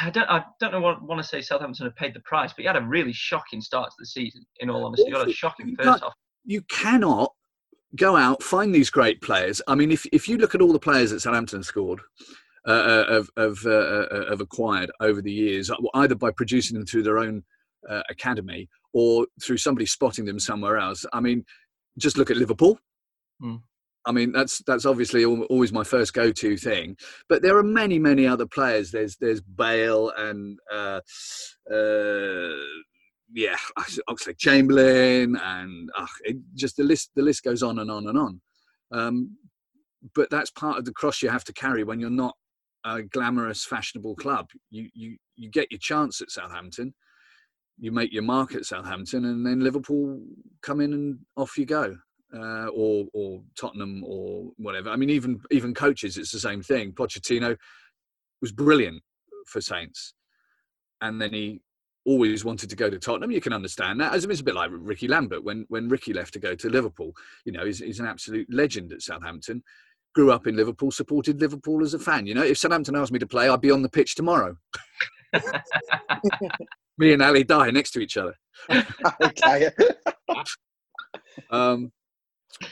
I 0.00 0.08
don't, 0.08 0.30
I 0.30 0.44
don't 0.60 0.72
know 0.72 0.80
what 0.80 1.02
want 1.02 1.20
to 1.20 1.28
say 1.28 1.42
Southampton 1.42 1.84
have 1.84 1.96
paid 1.96 2.14
the 2.14 2.20
price, 2.20 2.54
but 2.54 2.62
you 2.62 2.68
had 2.68 2.82
a 2.82 2.86
really 2.86 3.12
shocking 3.12 3.60
start 3.60 3.90
to 3.90 3.96
the 3.98 4.06
season. 4.06 4.46
In 4.60 4.70
all 4.70 4.86
honesty, 4.86 5.08
you 5.08 5.12
got 5.12 5.28
a 5.28 5.32
shocking 5.32 5.76
first 5.76 6.02
half. 6.02 6.14
You 6.46 6.62
cannot 6.70 7.34
go 7.96 8.16
out 8.16 8.42
find 8.42 8.74
these 8.74 8.90
great 8.90 9.20
players. 9.20 9.60
I 9.68 9.74
mean, 9.74 9.90
if 9.90 10.06
if 10.12 10.28
you 10.28 10.38
look 10.38 10.54
at 10.54 10.60
all 10.60 10.72
the 10.72 10.78
players 10.78 11.10
that 11.10 11.20
Southampton 11.20 11.62
scored, 11.62 12.00
uh, 12.66 12.70
uh 12.70 13.12
have 13.14 13.30
have, 13.36 13.58
uh, 13.66 13.70
uh, 13.70 14.30
have 14.30 14.40
acquired 14.40 14.90
over 15.00 15.20
the 15.20 15.32
years, 15.32 15.70
either 15.94 16.14
by 16.14 16.30
producing 16.30 16.76
them 16.76 16.86
through 16.86 17.02
their 17.02 17.18
own 17.18 17.42
uh, 17.88 18.02
academy 18.10 18.68
or 18.92 19.26
through 19.42 19.56
somebody 19.56 19.86
spotting 19.86 20.24
them 20.24 20.38
somewhere 20.38 20.78
else. 20.78 21.04
I 21.12 21.20
mean, 21.20 21.44
just 21.98 22.16
look 22.16 22.30
at 22.30 22.36
Liverpool. 22.36 22.78
Mm. 23.42 23.62
I 24.04 24.12
mean, 24.12 24.32
that's 24.32 24.62
that's 24.66 24.84
obviously 24.84 25.24
always 25.24 25.72
my 25.72 25.84
first 25.84 26.12
go-to 26.12 26.56
thing. 26.56 26.96
But 27.28 27.42
there 27.42 27.56
are 27.56 27.62
many, 27.62 27.98
many 27.98 28.26
other 28.26 28.46
players. 28.46 28.90
There's 28.90 29.16
there's 29.16 29.40
Bale 29.40 30.10
and 30.16 30.58
uh, 30.72 31.00
uh, 31.72 32.52
yeah, 33.32 33.56
Oxlade 34.08 34.38
Chamberlain, 34.38 35.36
and 35.36 35.90
uh, 35.96 36.06
it, 36.24 36.36
just 36.54 36.76
the 36.76 36.84
list 36.84 37.10
the 37.14 37.22
list 37.22 37.42
goes 37.42 37.62
on 37.62 37.78
and 37.78 37.90
on 37.90 38.06
and 38.06 38.18
on. 38.18 38.40
Um, 38.92 39.36
but 40.14 40.30
that's 40.30 40.50
part 40.50 40.78
of 40.78 40.84
the 40.84 40.92
cross 40.92 41.22
you 41.22 41.28
have 41.28 41.44
to 41.44 41.52
carry 41.52 41.84
when 41.84 42.00
you're 42.00 42.10
not 42.10 42.36
a 42.84 43.02
glamorous, 43.02 43.64
fashionable 43.64 44.16
club. 44.16 44.48
You 44.70 44.88
you 44.94 45.16
you 45.36 45.50
get 45.50 45.70
your 45.70 45.78
chance 45.80 46.20
at 46.20 46.30
Southampton, 46.30 46.94
you 47.78 47.92
make 47.92 48.12
your 48.12 48.22
mark 48.22 48.54
at 48.54 48.64
Southampton, 48.64 49.24
and 49.24 49.46
then 49.46 49.60
Liverpool 49.60 50.20
come 50.62 50.80
in 50.80 50.92
and 50.92 51.18
off 51.36 51.56
you 51.56 51.66
go 51.66 51.96
uh, 52.34 52.66
or 52.68 53.06
or 53.12 53.42
Tottenham 53.58 54.02
or 54.04 54.50
whatever. 54.56 54.90
I 54.90 54.96
mean, 54.96 55.10
even 55.10 55.40
even 55.50 55.74
coaches, 55.74 56.18
it's 56.18 56.32
the 56.32 56.40
same 56.40 56.62
thing. 56.62 56.92
Pochettino 56.92 57.56
was 58.40 58.52
brilliant 58.52 59.02
for 59.46 59.60
Saints, 59.60 60.14
and 61.00 61.20
then 61.20 61.32
he 61.32 61.60
always 62.04 62.44
wanted 62.44 62.70
to 62.70 62.76
go 62.76 62.90
to 62.90 62.98
Tottenham. 62.98 63.30
You 63.30 63.40
can 63.40 63.52
understand 63.52 64.00
that. 64.00 64.14
As 64.14 64.24
it's 64.24 64.40
a 64.40 64.44
bit 64.44 64.54
like 64.54 64.70
Ricky 64.72 65.08
Lambert 65.08 65.44
when 65.44 65.66
when 65.68 65.88
Ricky 65.88 66.12
left 66.12 66.32
to 66.34 66.38
go 66.38 66.54
to 66.54 66.68
Liverpool. 66.68 67.14
You 67.44 67.52
know, 67.52 67.64
he's, 67.64 67.78
he's 67.78 68.00
an 68.00 68.06
absolute 68.06 68.46
legend 68.52 68.92
at 68.92 69.02
Southampton. 69.02 69.62
Grew 70.14 70.30
up 70.30 70.46
in 70.46 70.56
Liverpool, 70.56 70.90
supported 70.90 71.40
Liverpool 71.40 71.82
as 71.82 71.94
a 71.94 71.98
fan. 71.98 72.26
You 72.26 72.34
know, 72.34 72.42
if 72.42 72.58
Southampton 72.58 72.96
asked 72.96 73.12
me 73.12 73.18
to 73.18 73.26
play, 73.26 73.48
I'd 73.48 73.60
be 73.60 73.70
on 73.70 73.82
the 73.82 73.88
pitch 73.88 74.14
tomorrow. 74.14 74.56
me 76.98 77.12
and 77.12 77.22
Ali 77.22 77.44
die 77.44 77.70
next 77.70 77.92
to 77.92 78.00
each 78.00 78.16
other. 78.16 78.34
okay. 79.22 79.70
um, 81.50 81.90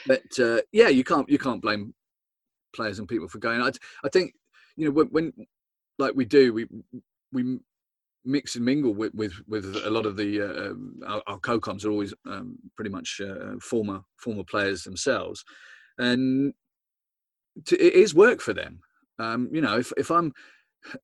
but 0.05 0.39
uh, 0.39 0.61
yeah, 0.71 0.89
you 0.89 1.03
can't 1.03 1.27
you 1.29 1.39
can't 1.39 1.61
blame 1.61 1.93
players 2.75 2.99
and 2.99 3.07
people 3.07 3.27
for 3.27 3.39
going. 3.39 3.61
I, 3.61 3.71
I 4.03 4.09
think 4.09 4.33
you 4.75 4.85
know 4.85 4.91
when, 4.91 5.07
when 5.07 5.33
like 5.97 6.13
we 6.15 6.25
do, 6.25 6.53
we 6.53 6.67
we 7.31 7.59
mix 8.25 8.55
and 8.55 8.65
mingle 8.65 8.93
with 8.93 9.13
with, 9.13 9.33
with 9.47 9.65
a 9.85 9.89
lot 9.89 10.05
of 10.05 10.17
the 10.17 10.41
uh, 10.41 10.71
um, 10.71 10.99
our, 11.05 11.21
our 11.27 11.39
co-coms 11.39 11.85
are 11.85 11.91
always 11.91 12.13
um, 12.27 12.57
pretty 12.75 12.91
much 12.91 13.21
uh, 13.23 13.57
former 13.61 14.01
former 14.17 14.43
players 14.43 14.83
themselves, 14.83 15.43
and 15.97 16.53
to, 17.65 17.75
it 17.75 17.93
is 17.93 18.15
work 18.15 18.41
for 18.41 18.53
them. 18.53 18.79
Um, 19.19 19.49
you 19.51 19.61
know, 19.61 19.77
if 19.77 19.91
if 19.97 20.11
I'm 20.11 20.33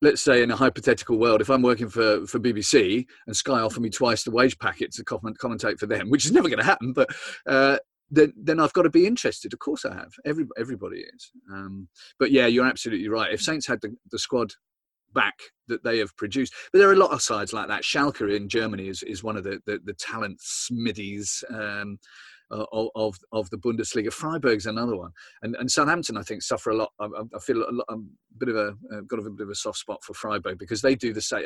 let's 0.01 0.21
say 0.21 0.41
in 0.41 0.51
a 0.51 0.55
hypothetical 0.55 1.17
world, 1.17 1.41
if 1.41 1.49
I'm 1.49 1.61
working 1.61 1.89
for, 1.89 2.25
for 2.25 2.39
BBC 2.39 3.05
and 3.27 3.35
Sky 3.35 3.59
offer 3.59 3.79
me 3.79 3.89
twice 3.89 4.23
the 4.23 4.31
wage 4.31 4.57
packet 4.57 4.91
to 4.93 5.03
comment, 5.03 5.37
commentate 5.37 5.79
for 5.79 5.85
them, 5.85 6.09
which 6.09 6.25
is 6.25 6.31
never 6.31 6.49
going 6.49 6.59
to 6.59 6.65
happen, 6.65 6.93
but 6.93 7.09
uh, 7.45 7.77
then, 8.09 8.33
then 8.41 8.59
I've 8.59 8.73
got 8.73 8.83
to 8.83 8.89
be 8.89 9.05
interested. 9.05 9.53
Of 9.53 9.59
course 9.59 9.85
I 9.85 9.93
have. 9.93 10.13
Every, 10.25 10.45
everybody 10.57 11.01
is. 11.01 11.31
Um, 11.51 11.87
but 12.19 12.31
yeah, 12.31 12.47
you're 12.47 12.65
absolutely 12.65 13.09
right. 13.09 13.33
If 13.33 13.41
Saints 13.41 13.67
had 13.67 13.81
the, 13.81 13.95
the 14.11 14.19
squad 14.19 14.53
back 15.17 15.35
that 15.67 15.83
they 15.83 15.97
have 15.97 16.15
produced, 16.15 16.53
but 16.71 16.79
there 16.79 16.89
are 16.89 16.93
a 16.93 17.03
lot 17.05 17.11
of 17.11 17.21
sides 17.21 17.51
like 17.51 17.67
that. 17.67 17.83
Schalke 17.83 18.35
in 18.35 18.47
Germany 18.47 18.87
is, 18.87 19.03
is 19.03 19.23
one 19.23 19.35
of 19.35 19.43
the, 19.43 19.59
the, 19.65 19.79
the 19.83 19.93
talent 19.93 20.37
smithies. 20.39 21.43
Um, 21.49 21.99
uh, 22.49 22.63
of 22.95 23.17
of 23.33 23.49
the 23.49 23.57
Bundesliga. 23.57 24.09
Freiburg's 24.09 24.67
another 24.67 24.95
one, 24.95 25.11
and 25.41 25.53
and 25.57 25.69
Southampton 25.69 26.15
I 26.15 26.21
think 26.21 26.41
suffer 26.41 26.69
a 26.69 26.77
lot. 26.77 26.91
I, 26.97 27.07
I 27.35 27.39
feel 27.39 27.57
a, 27.57 27.71
lot, 27.71 27.85
a 27.89 27.97
bit 28.37 28.47
of 28.47 28.55
a 28.55 28.67
uh, 28.95 29.01
got 29.01 29.19
a 29.19 29.29
bit 29.29 29.43
of 29.43 29.49
a 29.49 29.55
soft 29.55 29.79
spot 29.79 30.01
for 30.01 30.13
Freiburg 30.13 30.57
because 30.57 30.81
they 30.81 30.95
do 30.95 31.11
the 31.11 31.21
same 31.21 31.43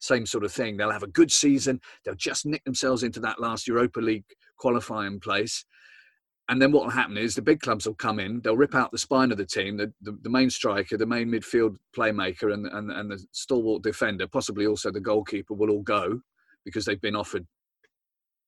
same 0.00 0.26
sort 0.26 0.44
of 0.44 0.52
thing. 0.52 0.76
They'll 0.76 0.90
have 0.90 1.02
a 1.02 1.08
good 1.08 1.30
season. 1.30 1.80
They'll 2.04 2.14
just 2.14 2.46
nick 2.46 2.64
themselves 2.64 3.02
into 3.02 3.20
that 3.20 3.40
last 3.40 3.66
Europa 3.66 4.00
League 4.00 4.24
qualifying 4.58 5.20
place. 5.20 5.64
And 6.48 6.60
then 6.60 6.72
what 6.72 6.84
will 6.84 6.90
happen 6.90 7.16
is 7.16 7.34
the 7.34 7.42
big 7.42 7.60
clubs 7.60 7.86
will 7.86 7.94
come 7.94 8.20
in, 8.20 8.40
they'll 8.42 8.56
rip 8.56 8.74
out 8.74 8.92
the 8.92 8.98
spine 8.98 9.32
of 9.32 9.38
the 9.38 9.46
team, 9.46 9.78
the, 9.78 9.90
the, 10.02 10.18
the 10.22 10.28
main 10.28 10.50
striker, 10.50 10.98
the 10.98 11.06
main 11.06 11.28
midfield 11.28 11.76
playmaker, 11.96 12.52
and, 12.52 12.66
and, 12.66 12.90
and 12.90 13.10
the 13.10 13.24
stalwart 13.32 13.82
defender, 13.82 14.26
possibly 14.26 14.66
also 14.66 14.90
the 14.90 15.00
goalkeeper, 15.00 15.54
will 15.54 15.70
all 15.70 15.82
go 15.82 16.20
because 16.64 16.84
they've 16.84 17.00
been 17.00 17.16
offered 17.16 17.46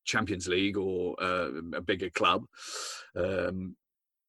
Champions 0.05 0.47
League 0.47 0.77
or 0.77 1.17
uh, 1.23 1.51
a 1.75 1.81
bigger 1.81 2.11
club. 2.11 2.45
Um, 3.17 3.77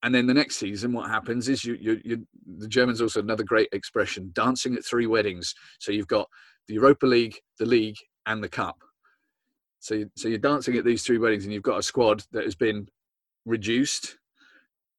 and 0.04 0.16
then 0.16 0.28
the 0.28 0.34
next 0.34 0.58
season, 0.58 0.94
what 0.94 1.10
happens 1.10 1.50
is 1.50 1.66
you, 1.66 1.78
you, 1.80 2.02
you, 2.06 2.28
the 2.60 2.68
Germans 2.68 3.02
also 3.02 3.20
another 3.20 3.44
great 3.44 3.70
expression, 3.74 4.32
dancing 4.34 4.76
at 4.76 4.86
three 4.86 5.08
weddings. 5.08 5.54
So 5.80 5.92
you've 5.92 6.08
got 6.08 6.30
the 6.68 6.76
Europa 6.76 7.06
League, 7.06 7.38
the 7.60 7.66
league, 7.66 7.98
and 8.26 8.42
the 8.44 8.50
cup. 8.50 8.78
So, 9.80 9.96
you, 9.96 10.12
so 10.16 10.28
you're 10.28 10.38
dancing 10.38 10.78
at 10.78 10.86
these 10.86 11.04
three 11.04 11.18
weddings, 11.18 11.44
and 11.44 11.54
you've 11.54 11.64
got 11.64 11.80
a 11.80 11.84
squad 11.84 12.24
that 12.32 12.44
has 12.44 12.56
been 12.56 12.88
reduced. 13.48 14.18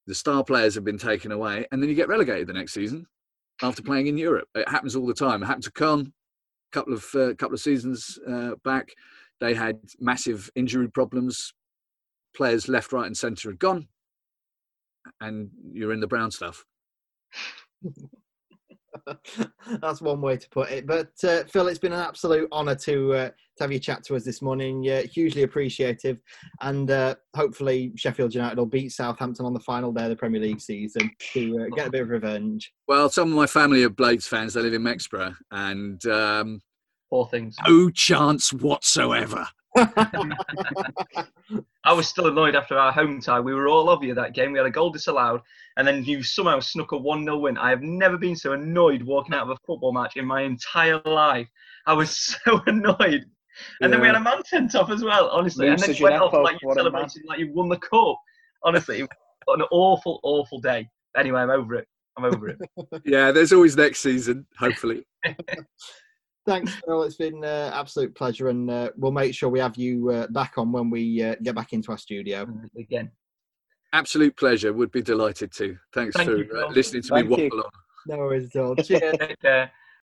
The 0.06 0.14
star 0.14 0.42
players 0.42 0.74
have 0.74 0.84
been 0.84 0.98
taken 0.98 1.32
away, 1.32 1.66
and 1.70 1.82
then 1.82 1.88
you 1.88 1.94
get 1.94 2.08
relegated 2.08 2.48
the 2.48 2.54
next 2.54 2.72
season 2.72 3.06
after 3.62 3.82
playing 3.82 4.06
in 4.06 4.16
Europe. 4.16 4.48
It 4.54 4.68
happens 4.68 4.96
all 4.96 5.06
the 5.06 5.14
time. 5.14 5.42
It 5.42 5.46
happened 5.46 5.64
to 5.64 5.70
Köln 5.72 6.06
a 6.06 6.72
couple 6.72 6.94
of 6.94 7.14
uh, 7.14 7.34
couple 7.34 7.54
of 7.54 7.60
seasons 7.60 8.18
uh, 8.28 8.52
back. 8.64 8.90
They 9.40 9.54
had 9.54 9.78
massive 10.00 10.50
injury 10.56 10.88
problems. 10.88 11.52
Players 12.36 12.68
left, 12.68 12.92
right, 12.92 13.06
and 13.06 13.16
centre 13.16 13.50
had 13.50 13.58
gone, 13.58 13.88
and 15.20 15.50
you're 15.72 15.92
in 15.92 16.00
the 16.00 16.06
brown 16.06 16.30
stuff. 16.30 16.64
That's 19.80 20.00
one 20.00 20.20
way 20.20 20.36
to 20.36 20.48
put 20.50 20.70
it. 20.70 20.86
But 20.86 21.12
uh, 21.24 21.44
Phil, 21.44 21.68
it's 21.68 21.78
been 21.78 21.92
an 21.92 22.00
absolute 22.00 22.48
honour 22.52 22.74
to 22.76 23.14
uh, 23.14 23.28
to 23.28 23.64
have 23.64 23.72
you 23.72 23.78
chat 23.78 24.04
to 24.04 24.16
us 24.16 24.24
this 24.24 24.42
morning. 24.42 24.88
Uh, 24.88 25.02
hugely 25.02 25.42
appreciative, 25.42 26.18
and 26.60 26.90
uh, 26.90 27.14
hopefully 27.34 27.92
Sheffield 27.96 28.34
United 28.34 28.58
will 28.58 28.66
beat 28.66 28.92
Southampton 28.92 29.46
on 29.46 29.54
the 29.54 29.60
final 29.60 29.92
day 29.92 30.04
of 30.04 30.10
the 30.10 30.16
Premier 30.16 30.40
League 30.40 30.60
season 30.60 31.10
to 31.32 31.60
uh, 31.60 31.76
get 31.76 31.88
a 31.88 31.90
bit 31.90 32.02
of 32.02 32.10
revenge. 32.10 32.72
Well, 32.86 33.08
some 33.10 33.30
of 33.30 33.36
my 33.36 33.46
family 33.46 33.82
are 33.84 33.90
Blades 33.90 34.26
fans. 34.26 34.54
They 34.54 34.62
live 34.62 34.74
in 34.74 34.82
Mexborough, 34.82 35.34
and 35.50 36.04
um, 36.06 36.60
Poor 37.10 37.26
things. 37.26 37.56
No 37.66 37.90
chance 37.90 38.52
whatsoever. 38.52 39.48
I 41.84 41.92
was 41.92 42.08
still 42.08 42.26
annoyed 42.26 42.56
after 42.56 42.78
our 42.78 42.92
home 42.92 43.20
tie. 43.20 43.40
We 43.40 43.54
were 43.54 43.68
all 43.68 43.90
over 43.90 44.04
you 44.04 44.14
that 44.14 44.34
game. 44.34 44.52
We 44.52 44.58
had 44.58 44.66
a 44.66 44.70
goal 44.70 44.90
disallowed, 44.90 45.40
and 45.76 45.86
then 45.86 46.04
you 46.04 46.22
somehow 46.22 46.60
snuck 46.60 46.92
a 46.92 46.96
1 46.96 47.24
0 47.24 47.38
win. 47.38 47.58
I 47.58 47.70
have 47.70 47.82
never 47.82 48.18
been 48.18 48.36
so 48.36 48.52
annoyed 48.52 49.02
walking 49.02 49.34
out 49.34 49.42
of 49.42 49.50
a 49.50 49.56
football 49.66 49.92
match 49.92 50.16
in 50.16 50.24
my 50.24 50.42
entire 50.42 51.00
life. 51.04 51.48
I 51.86 51.92
was 51.92 52.16
so 52.44 52.60
annoyed. 52.66 53.24
And 53.80 53.82
yeah. 53.82 53.88
then 53.88 54.00
we 54.00 54.06
had 54.06 54.16
a 54.16 54.20
mountain 54.20 54.68
top 54.68 54.90
as 54.90 55.02
well, 55.02 55.28
honestly. 55.30 55.68
and 55.68 55.78
then 55.78 55.94
you 55.94 56.04
went 56.04 56.16
off 56.16 56.32
like 56.32 56.58
you 56.62 56.72
celebrated 56.74 57.22
like 57.26 57.40
you 57.40 57.52
won 57.52 57.68
the 57.68 57.78
cup. 57.78 58.16
Honestly, 58.62 59.00
an 59.00 59.62
awful, 59.70 60.20
awful 60.22 60.60
day. 60.60 60.88
Anyway, 61.16 61.40
I'm 61.40 61.50
over 61.50 61.74
it. 61.74 61.88
I'm 62.16 62.24
over 62.24 62.48
it. 62.48 62.58
yeah, 63.04 63.32
there's 63.32 63.52
always 63.52 63.76
next 63.76 64.00
season, 64.00 64.46
hopefully. 64.58 65.04
Thanks, 66.48 66.74
Phil. 66.86 67.02
It's 67.02 67.16
been 67.16 67.36
an 67.36 67.44
uh, 67.44 67.70
absolute 67.74 68.14
pleasure, 68.14 68.48
and 68.48 68.70
uh, 68.70 68.90
we'll 68.96 69.12
make 69.12 69.34
sure 69.34 69.50
we 69.50 69.60
have 69.60 69.76
you 69.76 70.10
uh, 70.10 70.26
back 70.28 70.54
on 70.56 70.72
when 70.72 70.88
we 70.88 71.22
uh, 71.22 71.34
get 71.42 71.54
back 71.54 71.74
into 71.74 71.90
our 71.92 71.98
studio 71.98 72.48
again. 72.78 73.10
Absolute 73.92 74.34
pleasure. 74.34 74.72
Would 74.72 74.90
be 74.90 75.02
delighted 75.02 75.52
to. 75.56 75.76
Thanks 75.92 76.16
Thank 76.16 76.30
for 76.30 76.38
you, 76.38 76.50
uh, 76.56 76.68
listening 76.68 77.02
to 77.02 77.08
Thank 77.08 77.28
me 77.28 77.44
waffle 77.44 77.60
on. 77.60 77.70
No 78.06 78.16
worries 78.16 78.56
at 78.56 78.62
all. 78.62 78.76
Cheers. 78.76 79.16